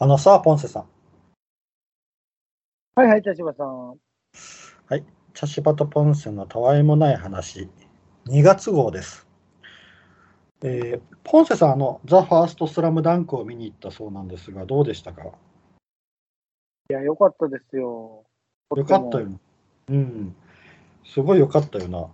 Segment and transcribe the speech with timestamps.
[0.00, 0.84] あのさ、ポンセさん。
[2.94, 3.88] はいはい、田島さん。
[4.86, 5.04] はい。
[5.34, 7.68] 茶芝とポンセのたわいもない話、
[8.26, 9.26] 2月号です。
[10.62, 15.32] えーポンセさん、あの、ザ・ファースト・スラムダンクを見に行ったそうなんですが、どうでしたか？
[16.90, 18.24] いや、よかったですよ。
[18.76, 19.28] よかったよ。
[19.88, 20.36] うん。
[21.04, 22.08] すごいよかったよな。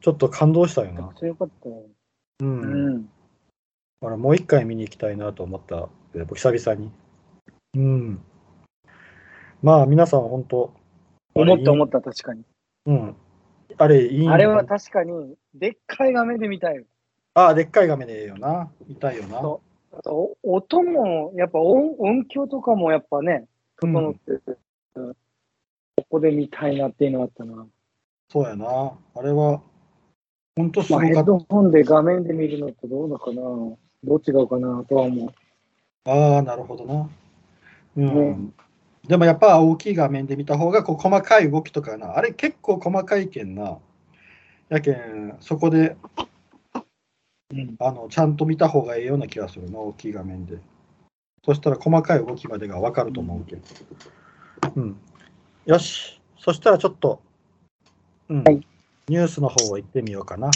[0.00, 1.20] ちょっと感動したよなめちゃく。
[1.20, 1.82] ちゃよかったよ。
[2.40, 2.44] う。
[2.44, 3.08] うんん。
[4.00, 6.90] 俺もう一回見に行きたいなと思った、えー久々に。
[7.74, 8.20] うん。
[9.62, 10.74] まあ、皆さん、本当
[11.34, 12.44] 思った思った、確かに。
[12.86, 13.16] うん。
[13.78, 16.84] あれ、いいんあれは確かに、でっかい画面で見たいよ。
[17.34, 18.70] ああ、でっかい画面でええよな。
[18.86, 19.40] 見たいよな。
[19.40, 19.62] そ
[19.92, 23.46] あとお音も、やっぱ音音響とかもやっぱね、
[23.80, 24.58] 整ってて、
[24.96, 25.16] うん
[25.96, 27.66] ここで見たいなっていうのがあったな。
[28.30, 28.98] そうやな。
[29.14, 29.62] あれは、
[30.56, 35.28] 本当すまあ、ヘッごかっドホンで画面で見るのってどうのかなどう違うかなとは思う。
[36.04, 36.12] た。
[36.12, 37.10] ああ、なるほどな。
[37.96, 38.44] うん。
[38.46, 38.50] ね
[39.06, 42.16] でもやっぱ大きい画面で見た方がこう細かい動きとかな。
[42.16, 43.78] あれ結構細かいけんな。
[44.68, 45.96] やけん、そこで
[47.52, 47.76] うん。
[47.80, 50.58] あのちゃんと見た方がいいような気がするな、大きい画面で。
[51.44, 53.62] そしたら細かい動きまでがわかると思うけど。
[54.76, 54.96] うん。
[55.66, 56.20] よし。
[56.38, 57.20] そしたらちょっと、
[58.28, 58.60] うん、はい
[59.08, 60.50] ニュースの方を行ってみようかな。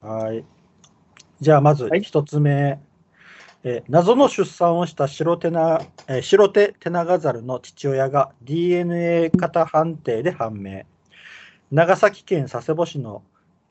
[0.00, 0.44] はい。
[1.40, 2.78] じゃあまずはい一つ目、
[3.64, 10.82] えー謎の出産をした白手な、えー白手テナガザルの父親が DNA 型判定で判明。
[11.70, 13.22] 長崎県佐世保市の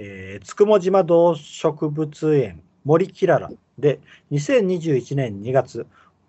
[0.03, 4.00] えー、つくも島動植物園森きららで
[4.31, 5.86] 2021年2月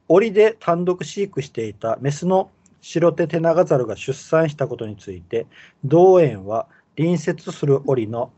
[0.08, 2.50] 檻で単独飼育していたメスの
[2.82, 5.46] 白手テナガザルが出産したことについて
[5.86, 8.30] 同園は隣接する檻の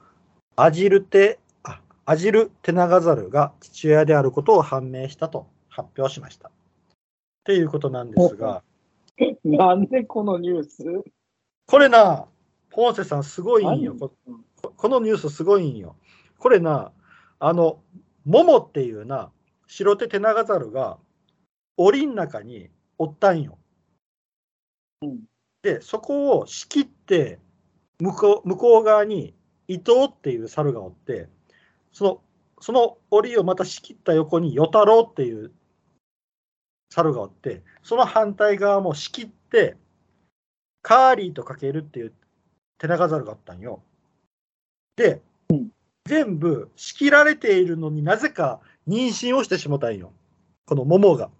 [0.54, 1.40] アジルテ
[2.06, 6.48] アジルテナガザルが父親であることを判明したと発表しました。
[6.48, 6.52] っ
[7.44, 8.62] ていうことなんですが
[9.44, 10.84] なんでこのニュース？
[11.66, 12.26] これな
[12.70, 13.94] ポンセさんすごいんよ。
[14.76, 15.96] このニュースすごいんよ。
[16.38, 16.92] これな、
[17.38, 17.80] あの、
[18.24, 19.30] モモっていうな、
[19.66, 20.98] 白手テナガザルが、
[21.76, 23.58] 檻の中におったんよ。
[25.02, 25.20] うん
[25.62, 27.40] で、そこを仕切って、
[27.98, 29.34] 向こう向こう側に
[29.66, 31.30] 伊藤っていう猿がおって、
[31.94, 32.22] その、
[32.60, 35.52] その檻をまた仕切った横に与太郎っていう
[36.90, 39.76] 猿がおって、その反対側も仕切って、
[40.82, 42.12] カーリーとかけるっていう
[42.76, 43.82] テナガザルがあったんよ。
[44.96, 45.70] で、うん
[46.06, 50.12] 全部仕切られているのになぜか妊娠をしてしもたんよ。
[50.66, 51.30] この桃が。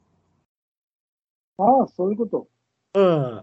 [1.59, 2.49] ああ、そういうこと。
[2.95, 3.43] うん。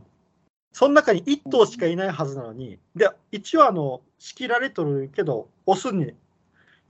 [0.74, 6.16] その中に1頭しかいないはずなのに、で、一応あの、仕切られとるけど、オスに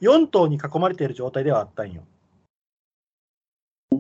[0.02, 2.04] 4頭に囲まれている状態ではあったんよ。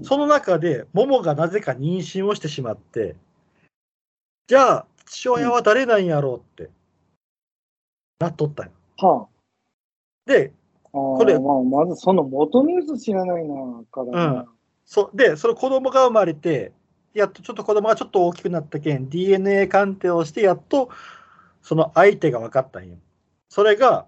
[0.03, 3.16] その中で、桃がなぜか妊娠をしてしまって、
[4.47, 6.72] じゃあ、父親は誰なんやろうって、
[8.19, 8.72] なっとったんよ。
[8.97, 9.28] は
[10.25, 10.53] で、
[10.85, 10.88] あ。
[10.88, 13.56] あこれまあ、まずその元ニュース知らないな、
[13.91, 14.45] からな。
[14.85, 16.73] そで、その子供が生まれて、
[17.13, 20.90] やっとちょっと子供がちょっと大きくなったけん、DNA 鑑定をして、やっと
[21.61, 22.97] その相手が分かったんよ。
[23.50, 24.07] それが、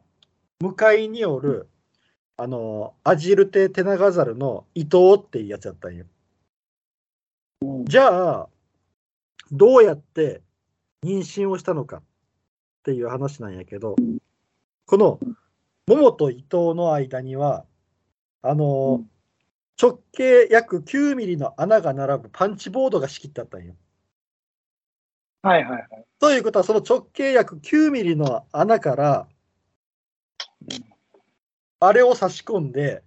[0.59, 1.67] 向かいによる、
[2.43, 6.03] あの、アジルテテナガザルの伊藤っていうやつやったんよ。
[7.61, 8.49] うんじゃあ、
[9.49, 10.41] どうやって
[11.05, 12.01] 妊娠をしたのかっ
[12.83, 13.95] ていう話なんやけど、
[14.85, 15.21] この
[15.87, 17.65] 桃と伊藤の間には、
[18.41, 19.09] あの、うん
[19.81, 23.73] 直径約9ミリの穴が並ぶパンチボードが仕切ってあったんよ。
[25.41, 26.05] はいはいはい。
[26.19, 29.27] ということは、その直径約9ミリの穴から、
[31.85, 33.03] あれを差し込んで、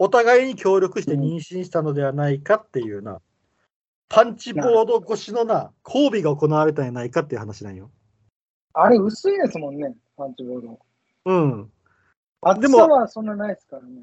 [0.00, 3.20] お互いに協力して妊娠したのではないかっていうな、
[4.08, 7.92] パンチボード越しのな、交尾が行われたんじゃないかっていう話なんよ。
[8.72, 10.80] あれ薄いですもんね、パンチボード。
[11.26, 11.70] うん。
[12.40, 14.02] 厚さはそんなないですからね。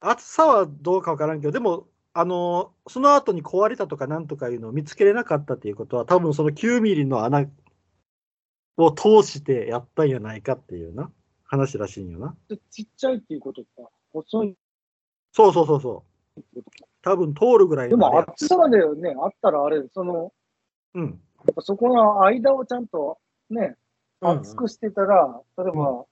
[0.00, 7.46] 厚さはどうかわからんけど、でも、あのその後に壊れたとかなんとかいうのを見つけれなかったっていうことは、多分その9ミリの穴
[8.76, 11.12] を通してやったんやないかっていうな
[11.54, 12.36] 話らしいんよな。
[12.48, 13.88] ちちっちゃいっていうことか。
[14.12, 14.56] 細い
[15.32, 16.04] そうそうそうそ
[16.36, 16.62] う。
[17.02, 20.32] 多分通るぐらいでも厚さまでね、あったらあれ、その、
[20.94, 21.20] うん。
[21.46, 23.18] やっぱそこの間をちゃんと
[23.50, 23.76] ね、
[24.20, 26.06] うん厚くしてたら、例えば、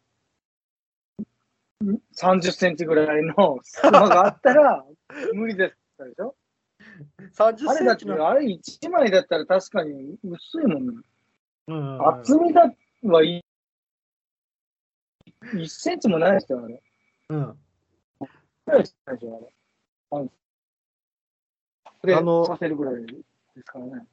[2.15, 4.85] 30センチぐらいの 隙間があったら
[5.33, 6.37] 無理ですでしょ
[7.37, 8.29] 30あれだって、センチの。
[8.29, 11.03] あれ1枚だったら確かに薄いもんね。
[11.69, 12.71] うん厚みだ
[13.05, 13.43] はい
[15.55, 16.83] 1センチもないですよ、あれ。
[17.31, 17.59] うん。
[18.67, 19.53] ないですよ、
[20.11, 20.27] あれ。
[22.15, 23.15] あのーさせるぐらいで
[23.57, 24.07] すからね。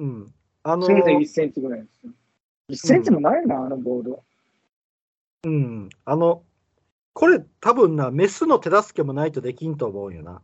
[0.00, 0.34] うん。
[0.64, 2.12] あのせいぜい1センチぐらいですよ。
[2.68, 4.18] 1センチもないな、あのボールは。
[5.44, 5.88] うん。
[6.04, 6.42] あの、
[7.14, 10.42] これ多分な、メスの手助けもないとできんと思うよな。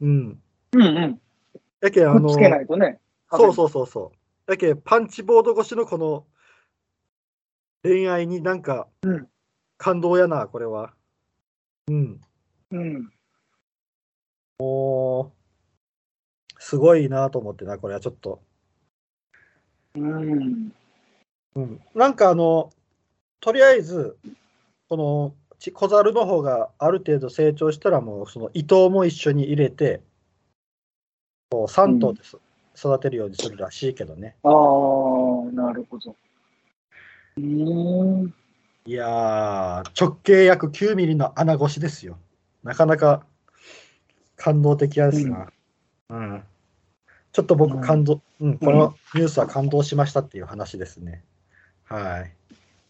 [0.00, 0.42] うん。
[0.72, 1.20] うんうん。
[1.80, 3.00] やけ、あの、つけないとね。
[3.30, 4.12] そうそうそうそ
[4.46, 4.50] う。
[4.50, 6.26] やけ、パンチボード越しのこの
[7.82, 9.28] 恋愛になんかうん
[9.80, 10.92] 感動やな、これは。
[11.88, 12.20] うん。
[12.70, 12.76] う。
[12.76, 13.10] うん。
[14.58, 18.42] もう、すごいなと思ってな、これはちょっと。
[19.94, 20.72] うん。
[21.54, 21.80] うん。
[21.94, 22.70] なんかあの、
[23.40, 24.18] とりあえず、
[24.90, 30.02] このち小猿の方がある程度成長したら、もうその伊藤も一緒に入れて、
[31.48, 32.36] こう3頭です、
[32.76, 34.36] 育てるようにするらしいけどね。
[34.42, 34.52] ああ、
[35.52, 36.14] なるほど。
[38.86, 42.18] いやー、直径約9ミリの穴越しですよ。
[42.62, 43.24] なかなか
[44.36, 45.52] 感動的ですな。
[46.10, 46.42] うん。
[47.32, 51.22] ちょっと僕うん感動、うん、このニュースは感動しましたっていう話ですね。
[51.84, 52.32] はい。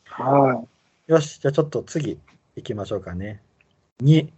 [0.07, 0.65] は
[1.07, 2.19] よし、じゃあちょっと次
[2.57, 3.43] 行きましょうかね。
[4.03, 4.29] 2、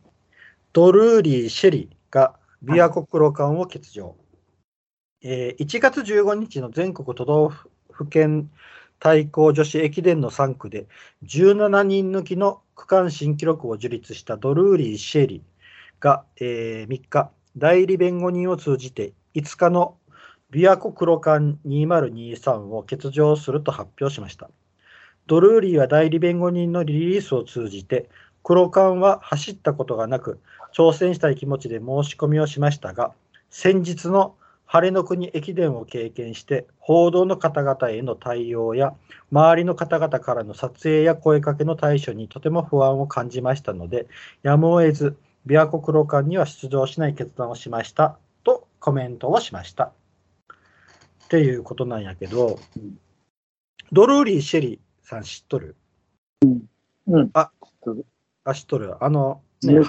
[0.73, 2.35] ドルーリー・シェリーが
[2.65, 4.17] 琵琶湖黒缶を欠場。
[5.23, 8.51] えー1月15日の全国都道府県
[9.03, 10.87] 対抗女子駅伝の3区で
[11.25, 19.97] 17人抜きの区間新記録を樹立したドルーリー・シェリーが、えー3日、代理弁護人を通じて5日の
[20.53, 24.49] 琵琶湖黒缶2023を欠場すると発表しました。
[25.27, 28.09] ドルーリーは代理弁護人のリリースを通じて、
[28.45, 30.39] 黒缶は走ったことがなく、
[30.73, 33.13] 挑戦したい気持ちで申し込みをしましたが、
[33.51, 34.37] 先日の
[34.73, 38.95] 晴れの国駅伝を経験して、報道の方々への対応や、
[39.31, 44.07] 周りの方々からの撮影や声かけの対処にとても不安を感じましたので、
[44.43, 49.93] やむを得ず、琵琶湖黒缶には出場しない決断をしましたとコメントをしました。
[51.25, 52.59] っていうことなんやけど、
[53.93, 55.77] ドルーリー・シェリーさん知っとる？
[56.47, 56.47] い。
[57.09, 57.31] うん。
[57.35, 57.51] あ
[58.45, 59.05] あ、知っとる。
[59.05, 59.83] あの、ニね、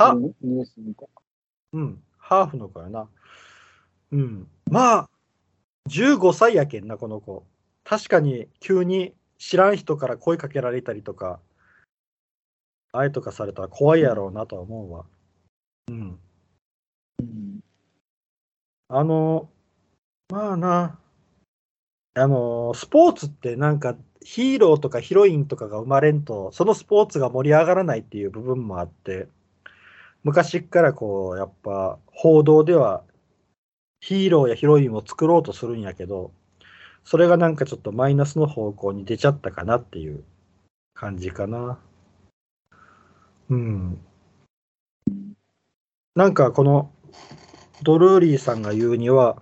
[2.18, 3.08] ハーフの子やな。
[4.14, 4.48] うん。
[4.70, 5.10] まあ、
[5.88, 7.46] 15歳やけんな、この子。
[7.84, 11.40] 確かに、急に知らん人から声かけられたりとか、
[12.92, 15.06] あれとかされたら怖いやろうなとは思うわ。
[15.88, 16.20] うん。
[17.20, 17.60] うん。
[18.88, 19.50] あの、
[20.30, 21.00] まあな、
[22.14, 29.28] あの、スポーツってなんかヒーローとかヒロインとかが生まれんと、そのスポーツが盛り上がらないっていう部分もあって、
[30.24, 33.04] 昔っからこう、やっぱ報道では
[34.04, 36.34] ヒーローやヒロインを作ろうとするんやけど、
[37.06, 40.26] それがなんかちょっとマイナスの方向に出ちゃったかなっていう
[40.94, 41.80] 感じかな。
[43.50, 43.98] うん。
[46.16, 46.92] なんかこの
[47.82, 49.42] ドルーリーさんが言うには、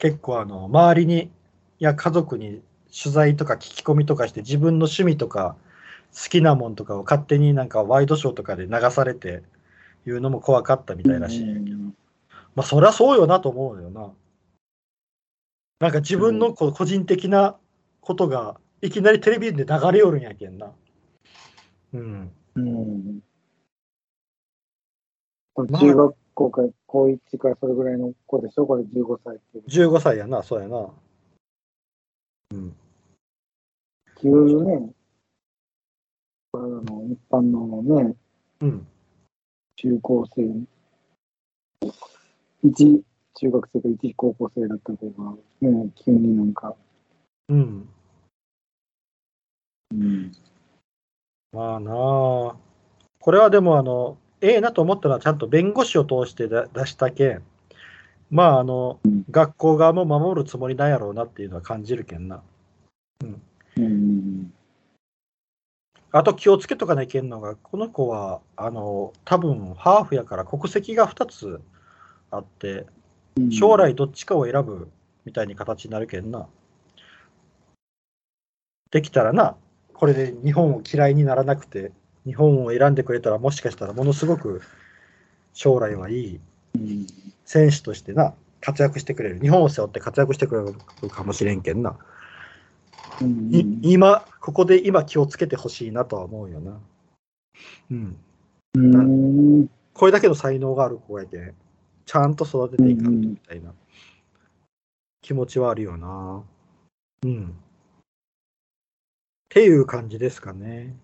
[0.00, 1.30] 結構あの周りに
[1.78, 5.54] や家族に取材とか聞き込みとかして自分の趣味とか
[6.12, 9.44] 好きなもんとかを勝手になんかワイドショーとかで流されて
[10.04, 11.76] 言うのも怖かったみたいらしいんやけど、
[12.56, 14.12] まあそりゃそうよなと思うよな。
[15.78, 17.56] なんか自分のこう個人的な
[18.00, 20.72] ことがいきなりテレビで流れよるんやけんな。
[21.92, 22.32] うん。
[22.54, 23.20] うん。
[25.54, 28.66] まあ中学校か高1かそれぐらいの子でしょ？
[28.66, 29.60] これ15歳って。
[29.68, 30.88] 15歳やな、そうやな。
[32.52, 32.76] うん。
[34.18, 34.94] 急にね、
[36.54, 38.14] あの一般のね、
[38.60, 38.86] うん。
[39.76, 40.42] 中高生、
[42.68, 43.02] 一
[43.34, 46.74] 中学生か一高校生だった子が、ね、急になんか、
[47.48, 47.88] うん。
[49.92, 50.32] うん、
[51.52, 52.56] まあなあ。
[53.20, 57.42] これはでも、あの、ええなと思ったのは、ちゃんと弁護士を通して出したけん、
[58.30, 62.42] まあ、あの、学校側も守るつもりなんやろうなっていうのは感じるけんな。
[63.76, 64.52] うん、
[66.10, 71.60] あと気をつけとかなきゃいけんのが、この子は、あの、多分ハーフやから国籍が2つ
[72.30, 72.86] あって、
[73.50, 74.88] 将来どっちかを選ぶ
[75.24, 76.46] みたいに形になるけんな。
[78.90, 79.56] できたらな、
[79.92, 81.92] これで日本を嫌いにならなくて、
[82.24, 84.62] 日本を選んでくれたら、もしかしたらものすごく
[85.52, 86.40] 将来はいい
[86.76, 87.06] うん、
[87.44, 89.40] 選手としてな、活躍してくれる。
[89.40, 91.96] 日本を背負って活躍してくれるかもしれんけんな。
[93.20, 96.78] うん、い今、ここで今気をつけてほしいなとは思うよな。
[97.90, 98.16] うん。
[98.74, 101.54] うん、これだけの才能がある子がいて、
[102.06, 103.72] ちゃんと育てていかんとみたいな
[105.20, 106.44] 気持ちはあるよな。
[107.24, 107.48] うん。
[107.48, 107.52] っ
[109.48, 110.94] ていう感じですかね。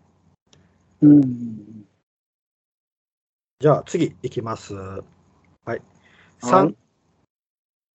[1.01, 1.85] うん、
[3.59, 4.75] じゃあ次いきます。
[4.75, 5.03] は
[5.75, 5.83] い。
[6.41, 6.77] 3、はい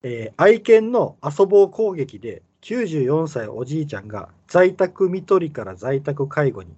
[0.04, 6.76] えー愛犬の遊ぼう攻撃で94歳おじいちゃんが在宅看取りから在宅介護に、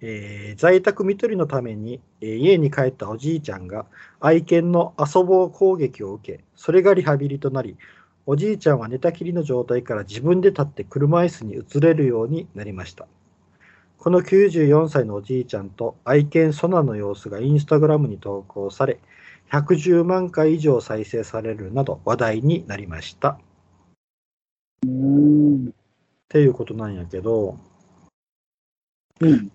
[0.00, 3.86] えー在宅看取りのために、えー家に帰ったおじいちゃんが
[4.20, 7.76] 愛犬の遊ぼう攻撃を受け、それがリハビリとなり、
[8.26, 13.06] おじいちゃんは寝たきりの状態から自分で立って車椅子に移れるようになりました。
[13.98, 19.00] この94歳のおじいちゃんと愛犬ソナの様子がインスタグラムに投稿され、
[19.50, 23.30] 110万回以上再生されるなど話題になりました。
[23.30, 23.38] っ
[24.84, 25.74] うん。
[26.28, 27.58] ていうことなんやけど、
[29.20, 29.50] うん。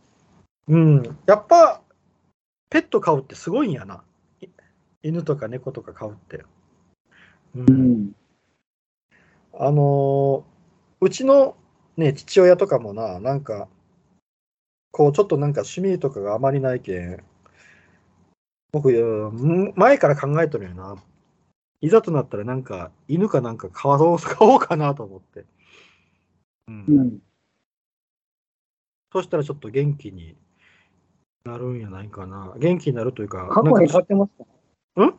[0.67, 1.81] うん、やっぱ
[2.69, 4.03] ペット飼うってすごいんやな。
[4.41, 4.47] い
[5.03, 6.37] 犬とか猫とか飼うって。
[6.37, 6.45] う、
[7.55, 8.15] うんん。
[9.53, 10.53] あのー
[11.01, 11.57] うちの
[11.97, 13.67] ね、父親とかもな、なんか、
[14.91, 17.23] こう、ちょっとなんか趣味とかがあまりないけん、
[18.71, 20.95] 僕、うん前から考えとるよな。
[21.81, 25.45] いざとなったらなんか、犬かなんか飼おう 飼おうかなと思って。
[26.67, 27.19] うんうん。
[29.11, 30.37] そしたらちょっと元気に
[31.45, 32.53] なるんやないかな。
[32.57, 34.31] 元気になるというか、過去になんか飼ってまし
[34.95, 35.03] た？
[35.03, 35.13] ん？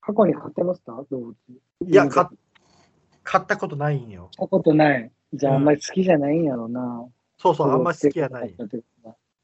[0.00, 0.92] 過去に飼ってました？
[1.08, 1.36] 動物。
[1.86, 2.24] いや、買
[3.40, 4.28] ったことないんよ。
[4.36, 5.12] たことない。
[5.34, 7.06] じゃあ、うんあんまり好きじゃないんやろな。
[7.38, 8.56] そうそう、あんまり好きやない。
[8.58, 8.66] 好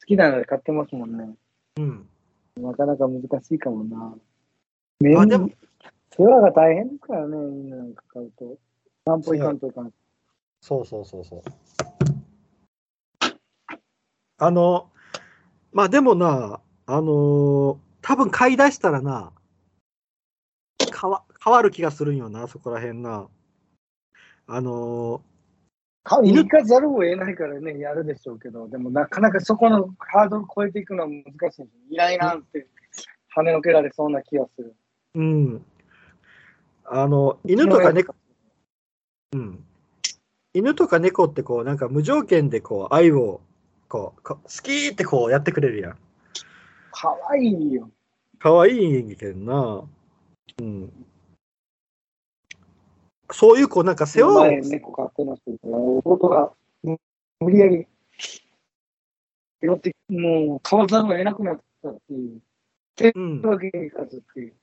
[0.05, 1.31] きなので買ってますもんね。
[1.77, 2.09] うん。
[2.57, 4.17] なかなか難しいかもな。
[5.21, 5.49] あでも
[6.19, 8.59] 世話が大変ですからね、犬なんか買うと。
[9.07, 9.93] 散歩行かんといかん。
[10.61, 11.43] そうそうそうそう。
[14.39, 14.91] あの、
[15.79, 19.33] まあでもな、あのー多分買い出したらな、
[20.93, 23.29] 変わ変わる気がするんよな、そこら辺な。
[24.49, 25.23] あの
[26.03, 31.95] か行かざるを得ないからね、やるでしょうけど、でもなかなかそこのハードル超えていくのは難しい。
[31.95, 32.67] いないなって
[33.37, 34.75] 跳ねのけられそうな気がする。
[35.15, 35.65] ーうん。
[36.87, 38.17] あの、犬とか猫、
[39.33, 39.65] うん。
[40.55, 43.43] 犬とか猫ってこう、なんか無条件でこう、愛を、
[43.89, 45.99] こう、こ好きってこうやってくれるやん。
[46.91, 47.91] かわいいよ。
[48.39, 49.83] かわいい演技けんな。
[50.61, 51.07] うん。
[53.31, 56.53] そういうこう、なんか世話を前、猫飼ってましたけど、弟が
[56.85, 56.99] うん
[57.41, 57.87] 無理やり
[59.63, 62.41] 拾って、もう買わざるを得なくなったっていう。
[63.15, 64.55] うん、わけにいかずっていう。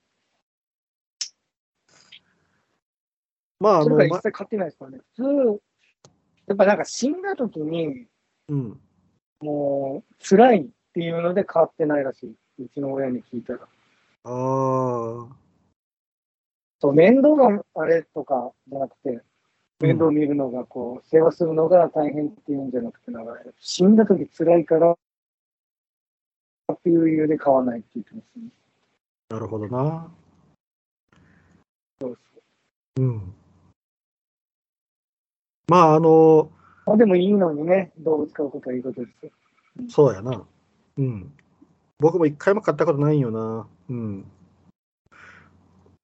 [3.58, 4.98] まあ、あの、まそれから一切買ってないですからね。
[5.16, 5.60] 普通、
[6.48, 8.06] やっぱなんか死んだ時に、
[8.48, 8.80] うん。
[9.40, 12.36] もう辛いっていうので買ってないらしい。
[12.58, 13.60] うちの親に聞いたら。
[13.60, 13.66] あ
[14.24, 14.28] あ、
[16.80, 19.22] そう、面倒があれとかじゃなくて、
[19.80, 24.96] 面倒見るのがこう、世話するのが大変っていうんじゃなくて、なんか死んだ時辛いからっ
[26.82, 28.48] ていう理由で買わないって言ってますね。
[29.28, 30.10] なるほどな。
[32.00, 32.18] そう
[32.96, 33.34] うん。
[35.68, 36.50] まあ、あの、
[36.86, 39.32] まあでもいいのにね、動物飼うことはいいことですよ。
[39.88, 40.46] そうやな。
[40.96, 41.32] うん。
[41.98, 43.66] 僕も一回も買ったことないんよな。
[43.90, 44.24] うん。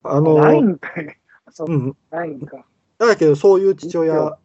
[0.03, 1.17] あの、ないんかい。
[1.51, 1.97] そうう、ん。
[2.11, 2.67] ないんか。
[2.99, 4.39] だけど、そういう父親よ、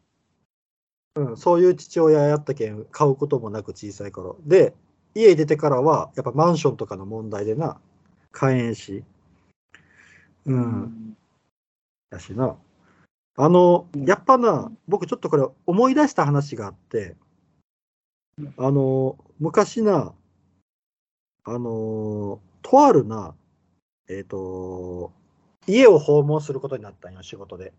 [1.15, 4.37] うん、そういう父親やったけん、買うこともなく小さい頃。
[4.45, 4.75] で、
[5.15, 7.79] 家出てからは、やっぱマンションとかの問題でな、
[8.31, 9.03] 買えんし。
[10.45, 11.17] うん。
[12.11, 12.55] やしな。
[13.39, 17.15] あの、うんやっぱな、僕ちょっとこれ思い出した話があって
[18.39, 20.13] うん、あの、昔な、
[21.43, 23.35] あの、とあるな、
[24.09, 25.11] えっ、と、
[25.67, 27.73] 家を訪問することになったんよ、仕事で。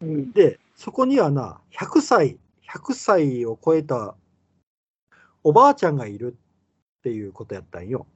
[0.00, 0.32] うん。
[0.32, 4.16] で、そこにはな、100歳、100歳を超えた
[5.42, 6.36] おばあちゃんがいる
[6.98, 8.06] っていうことやったんよ。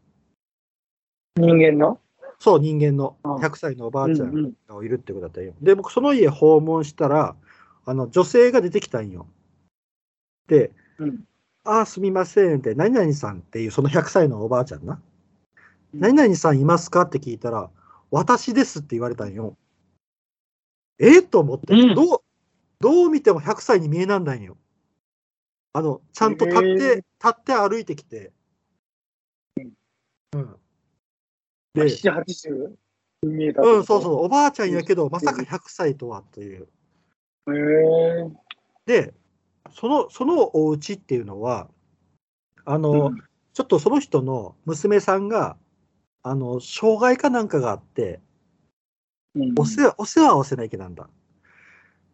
[1.37, 2.01] 人間の？
[2.41, 5.53] そう、人間のうん100歳のおばあちゃんうんうんがいるってことだったんよ。
[5.61, 7.37] で、僕、その家訪問したら、
[7.85, 9.27] あの、女性が出てきたんよ。
[10.49, 11.25] で、うん。
[11.65, 15.01] ああ、すみませんって、何々さんっていう、その100歳のおばあちゃんな。
[15.93, 17.71] 何々さんいますかって聞いたら、
[18.11, 19.57] 私ですって言われたんよ。
[20.99, 22.19] えーと思って、うんどう、
[22.81, 24.57] どう見ても100歳に見えなんだんよ。
[25.75, 28.33] あの、ちゃんと立って、立って歩いてきて。
[30.33, 30.57] うん。
[31.75, 32.77] で、7、80
[33.23, 36.69] 見えたうん、そうそう、おばあちゃんやけど、まさか100歳とはという。
[37.47, 37.57] う。
[37.57, 37.61] へ
[38.25, 38.31] え。
[38.87, 39.15] で、
[39.73, 41.69] その、そのお家っていうのは、
[42.65, 45.57] あの、うんちょっとその人の娘さんが、
[46.23, 48.21] あの、障害かなんかがあって、
[49.35, 51.11] うんお世話、お世話をせないけなんだ。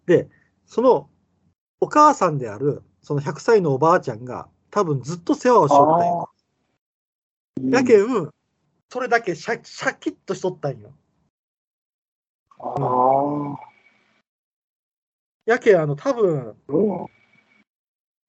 [0.07, 0.29] で、
[0.65, 1.11] その、
[1.81, 6.31] お母さんである、その100歳のおばあちゃんが、多分ずっと世話をしよったんよ。
[7.71, 8.33] やけん、
[8.89, 10.93] それだけシャシャキッとしとったんよ。
[12.59, 12.75] あ
[13.55, 13.77] あ。
[15.45, 17.07] やけ、あの、多分うん。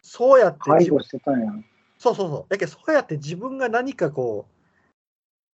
[0.01, 1.51] そうやって介護自分、してたんや。
[1.97, 2.45] そうそうそう。
[2.49, 4.57] やけ、そうやって自分が何かこう、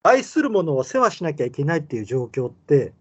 [0.03, 2.93] 愛するものを世話しなきゃいけないっていう状況って、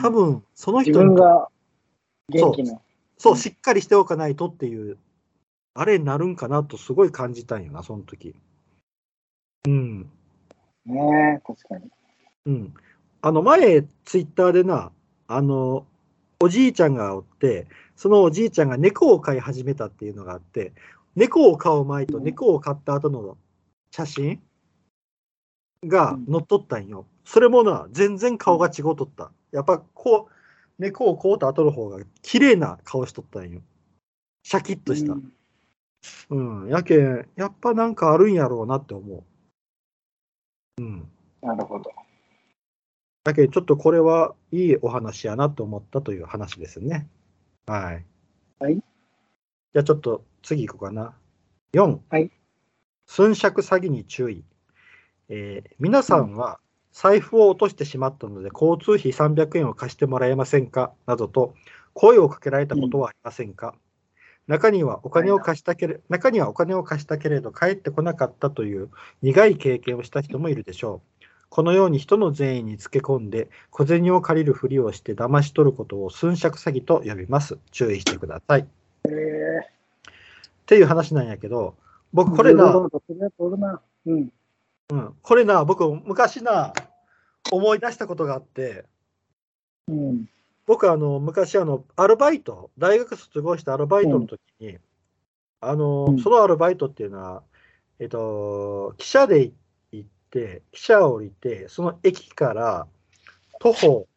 [0.00, 1.48] 多分その自人に分が
[2.28, 2.80] 元気な。
[3.18, 4.98] そう、しっかりしておかないとっていう、
[5.74, 8.34] あれになるんかなとすごい感じたんよな、その時。
[9.66, 10.10] うん。
[10.86, 11.90] ねえ、確かに。
[12.46, 12.74] うん。
[13.22, 14.92] あの、前、ツイッターでな、
[15.26, 15.86] あの、
[16.40, 17.66] おじいちゃんがおって、
[17.96, 20.72] そのおじいちゃんが猫を飼い始めたっていうのがあって、
[21.16, 23.36] 猫を飼う前と猫を飼った後の
[23.90, 24.40] 写真
[25.84, 27.06] が載っとったんよ。
[27.24, 29.32] それもな、全然顔が違うとった。
[29.50, 30.32] やっぱこう、
[30.78, 33.62] 猫を飼うた後の方が綺麗な顔しとったんよ。
[34.42, 35.14] シャキッとした。
[35.14, 35.32] うん
[36.30, 36.68] うん。
[36.68, 39.22] やけん、やっぱなんかあるんやろうなって思う。
[40.78, 41.08] うん。
[41.42, 41.90] なるほど。
[43.24, 47.08] だけど、ちょっとこれはいいお話やなと思ったという話ですね。
[47.66, 48.06] はい。
[48.58, 48.76] はい。
[48.76, 51.16] じゃあちょっと次行こうかな。
[51.72, 51.98] 4。
[52.10, 52.30] はい。
[53.06, 54.44] 寸借詐欺に注意。
[55.28, 56.60] えー皆さんは
[56.92, 60.94] 財布を落としてしまったので、交通費300円を貸してもらえませんか？
[61.06, 61.54] などと
[61.94, 63.74] 声をかけられたことはありませんか、
[64.46, 68.90] 中にはお金を貸したけれ、中にはお金を貸したけれど帰ってこなかったという
[69.22, 71.26] 苦い経験をした人もいるでしょう。
[71.48, 77.58] このように人の善意につけ込んで小銭を借りるふりをして騙し取ることを寸借詐欺と呼びます。
[77.70, 78.60] 注意してください。
[78.60, 78.64] っ
[79.08, 79.76] ええ
[80.66, 81.74] ていう話なんやけど、
[82.12, 82.88] 僕これな。
[84.88, 86.72] うん、これな、僕昔な、
[87.50, 88.84] 思い出したことがあって、
[89.88, 90.28] うん。
[90.66, 94.78] 僕あの昔あのアルバイト大学卒業したアルバイトの時に、
[95.60, 96.18] あのうん。
[96.18, 97.42] そのアルバイトっていうのは
[98.00, 99.52] えっと汽車で
[99.92, 102.86] 行って汽車を降りてその駅から
[103.60, 104.08] 徒歩、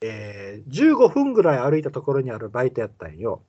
[0.00, 3.42] えー15分ぐらい歩いたところにあるバイトやったんよ。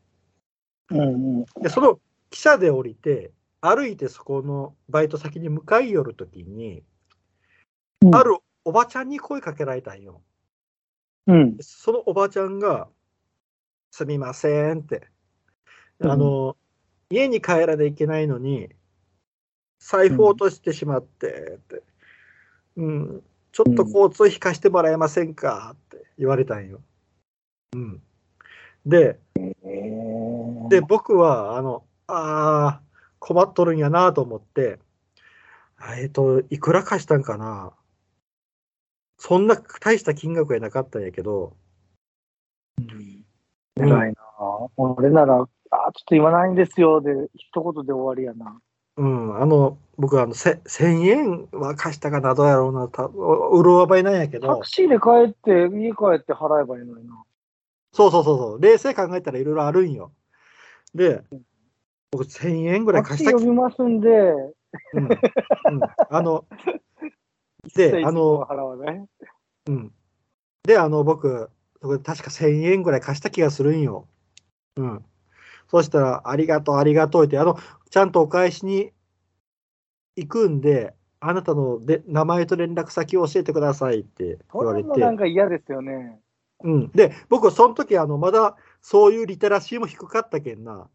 [0.92, 1.06] うんう
[1.42, 1.46] ん。
[1.62, 6.84] でその汽車で降りて歩いてそこのバイト先に向かい寄る時に、
[8.02, 8.16] うん。
[8.16, 10.22] あるおばちゃんに声かけられたんよ
[11.30, 11.58] うん。
[11.62, 12.88] そのおばちゃんが、
[13.92, 15.08] すみませんって、
[16.00, 16.12] うん。
[16.12, 16.58] あの、
[17.12, 18.70] 家に帰らなきゃいけないのに、
[19.80, 21.84] 財布を落としてしまって、って、
[22.78, 25.76] うん、ちょっと交通費貸してもらえませんか？
[25.76, 26.82] って言われたんよ。
[27.74, 28.02] うん。
[28.86, 30.70] で、ええ。
[30.70, 32.82] で、僕は、あの、ああ、
[33.20, 34.80] 困っとるんやなと思って、
[35.78, 37.72] あえっと、いくら貸したんかな？
[39.20, 41.54] そんな大した金額やなかったんやけど、
[42.80, 43.26] うん
[43.76, 44.16] 偉いな。
[44.78, 47.02] 俺なら、あ、ちょっと言わないんですよ。
[47.02, 48.60] で、一言で終わりやな。
[48.98, 57.24] うん、あの、僕、あの、せ1000円は貸したかな、どうやろうな、たうるわばいなんやけどタク、シーで帰って、家帰って払えばいいのにな。
[57.94, 60.12] そうそうそうそう、冷静考えたらいろいろあるんよ。
[60.94, 61.24] で、
[62.12, 65.10] 僕、1000円ぐらいタク貸したき、シー呼びますんで、うんうん、
[66.10, 66.46] あの、
[67.76, 68.48] で、あの。
[69.68, 69.94] うん。
[70.64, 71.50] で、あの、僕、
[71.82, 74.08] 確か1000円ぐらい貸した気がするんよ。
[74.76, 75.06] うん。
[75.70, 77.58] そしたら、ありがとう、ありがとうって、あの、
[77.90, 78.92] ちゃんとお返しに
[80.16, 85.00] 行くんで、あなたので名前と連絡先を教えてくださいって言そわれて。
[85.00, 86.20] なんか嫌ですよね。
[86.64, 86.92] うん。
[86.92, 90.90] で、僕、その時、あの、まだ、そういうリテラシーも低かったけんな。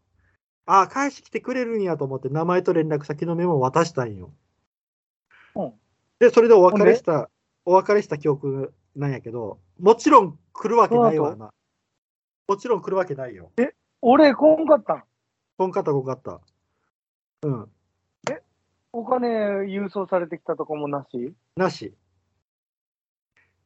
[0.65, 4.31] ああ、返してきてくれるんやと思って、名前と連絡先のメモを渡したんよ。
[5.55, 5.73] うん
[6.19, 7.29] で、それでお別れした、
[7.65, 11.51] お別れした記憶なんやけど、もちろん来るわけないわな。
[12.47, 13.51] もちろん来るわけないよ。
[14.01, 15.03] 俺、こんかったん？
[15.57, 16.39] こんかった、こんかった。
[17.43, 17.69] うん。
[18.93, 19.27] お金
[19.65, 21.33] 郵送されてきたとこもなし？
[21.57, 21.93] なし。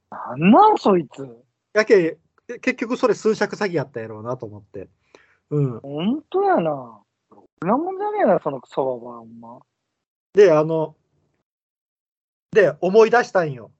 [0.10, 1.28] なんなんそいつ？
[1.74, 4.90] やけ、結局それ数借詐欺やったやろうなと思って。
[5.52, 5.80] うん。
[5.82, 6.72] ほんとやな。
[6.72, 7.06] ろ
[7.60, 9.60] くなもんじゃねえな、そのクソババア、ほんま。
[10.34, 10.96] で、あの、
[12.52, 13.72] で、思い出したんよ。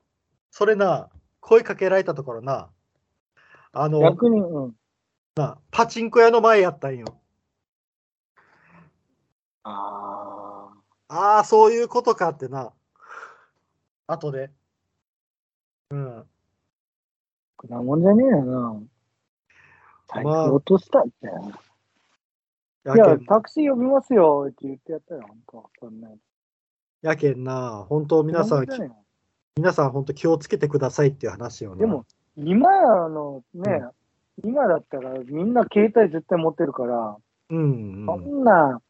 [0.52, 2.70] それな、声かけられたところな、
[3.72, 4.76] あの、逆に、うん。
[5.36, 7.06] な、パチンコ屋の前やったんよ。
[9.64, 10.70] あ
[11.08, 12.72] ああ、そういうことかってな。
[14.08, 14.52] 後で。
[15.92, 16.26] うん。
[17.68, 18.82] なもんじゃねえよな。
[20.08, 21.12] 財布まあ落としたって。
[22.84, 25.70] やいや、タクシー呼びますよって言ってやったよ、ほんと。
[25.80, 26.29] そんなやつ
[27.02, 28.66] やけんな、本当皆さん、
[29.58, 31.78] 皆さん本当気をつけてくださいっていう話よな。
[31.78, 32.06] えよでも、
[32.38, 32.70] 今
[33.06, 33.84] あのね、
[34.44, 37.18] 今だったらみんな携帯絶対持ってるから、
[37.50, 38.42] うん、そうん。
[38.42, 38.82] んな、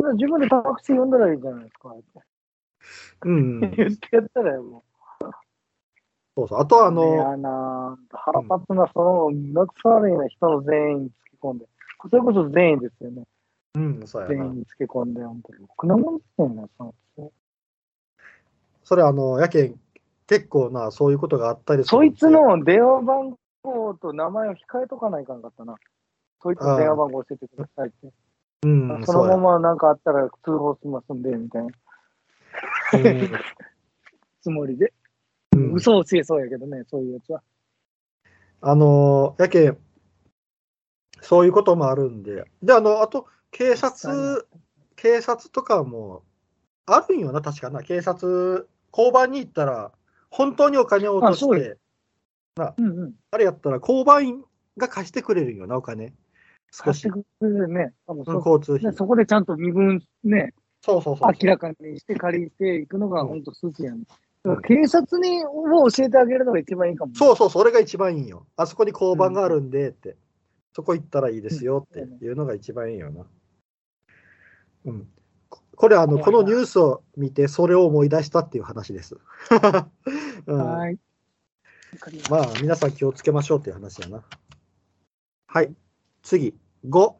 [0.00, 1.94] そんな自分でタクシー呼んだらいいじゃないですか。
[3.24, 3.60] うん。
[3.60, 4.84] 言ってやったらよ、も
[6.36, 6.60] そうそう。
[6.60, 6.84] あと。
[6.86, 11.66] あの、いやな腹立つな、その、胸くそ悪いな人の全員につけ込んで。
[12.10, 13.24] それこそ全員ですよね。
[13.76, 14.54] うん、そうやな全員。
[14.60, 15.58] につけ込んで、本当に。
[15.58, 16.94] ろくなもんですよね、その
[18.82, 19.78] それあの、やけん、
[20.26, 25.74] 結構な、そういうことがあったりそいつ、の電話番号と名前を控えとかないかんかったな。
[26.42, 28.12] そいつの電話番号教えてくださいって。
[28.62, 31.70] うん、そのままなんかあったら通報しますんで、みたいな
[34.40, 34.92] つもりで。
[35.54, 37.42] うんうん嘘をつけそうやけどね、そういうやつは。
[38.62, 39.78] あの、やけん、
[41.20, 42.44] そういうこともあるんで。
[42.62, 44.46] で、あの、あと、警察、
[44.96, 46.22] 警察とかも
[46.84, 47.82] あるんよな、確かな。
[47.82, 49.92] 警察、交番に行ったら、
[50.28, 51.78] 本当にお金を落としあそうて、
[52.76, 53.14] うんうん。
[53.30, 54.44] あれやったら、交番員
[54.76, 56.12] が貸してくれるんよな、お金。
[56.70, 57.10] 少し貸して。
[57.10, 57.94] くれるね。
[58.06, 58.92] 交通費ね。
[58.92, 61.32] そこでちゃんと身分ね、そうそうそう。
[61.42, 63.98] 明らかにして借りていくのが本当筋やね。
[63.98, 64.06] うん
[64.62, 67.18] 警察にを教えてあげるのが一番いいかも、ね。
[67.18, 68.46] そうそう、それが一番いいんよ。
[68.54, 70.16] あそこに交番があるんでって、
[70.72, 73.26] そこ行ったらいいですよっていうのが一番いいよな。
[74.86, 75.08] うん。
[75.50, 79.18] ここれあの、このニュースを見て、それを思い出したっていう話です。
[80.46, 80.98] うん、はい。
[82.30, 84.24] まあ、皆さん気をつけましょうっていう話やな。
[85.48, 85.74] はい。
[86.22, 86.54] 次。
[86.88, 87.14] 5。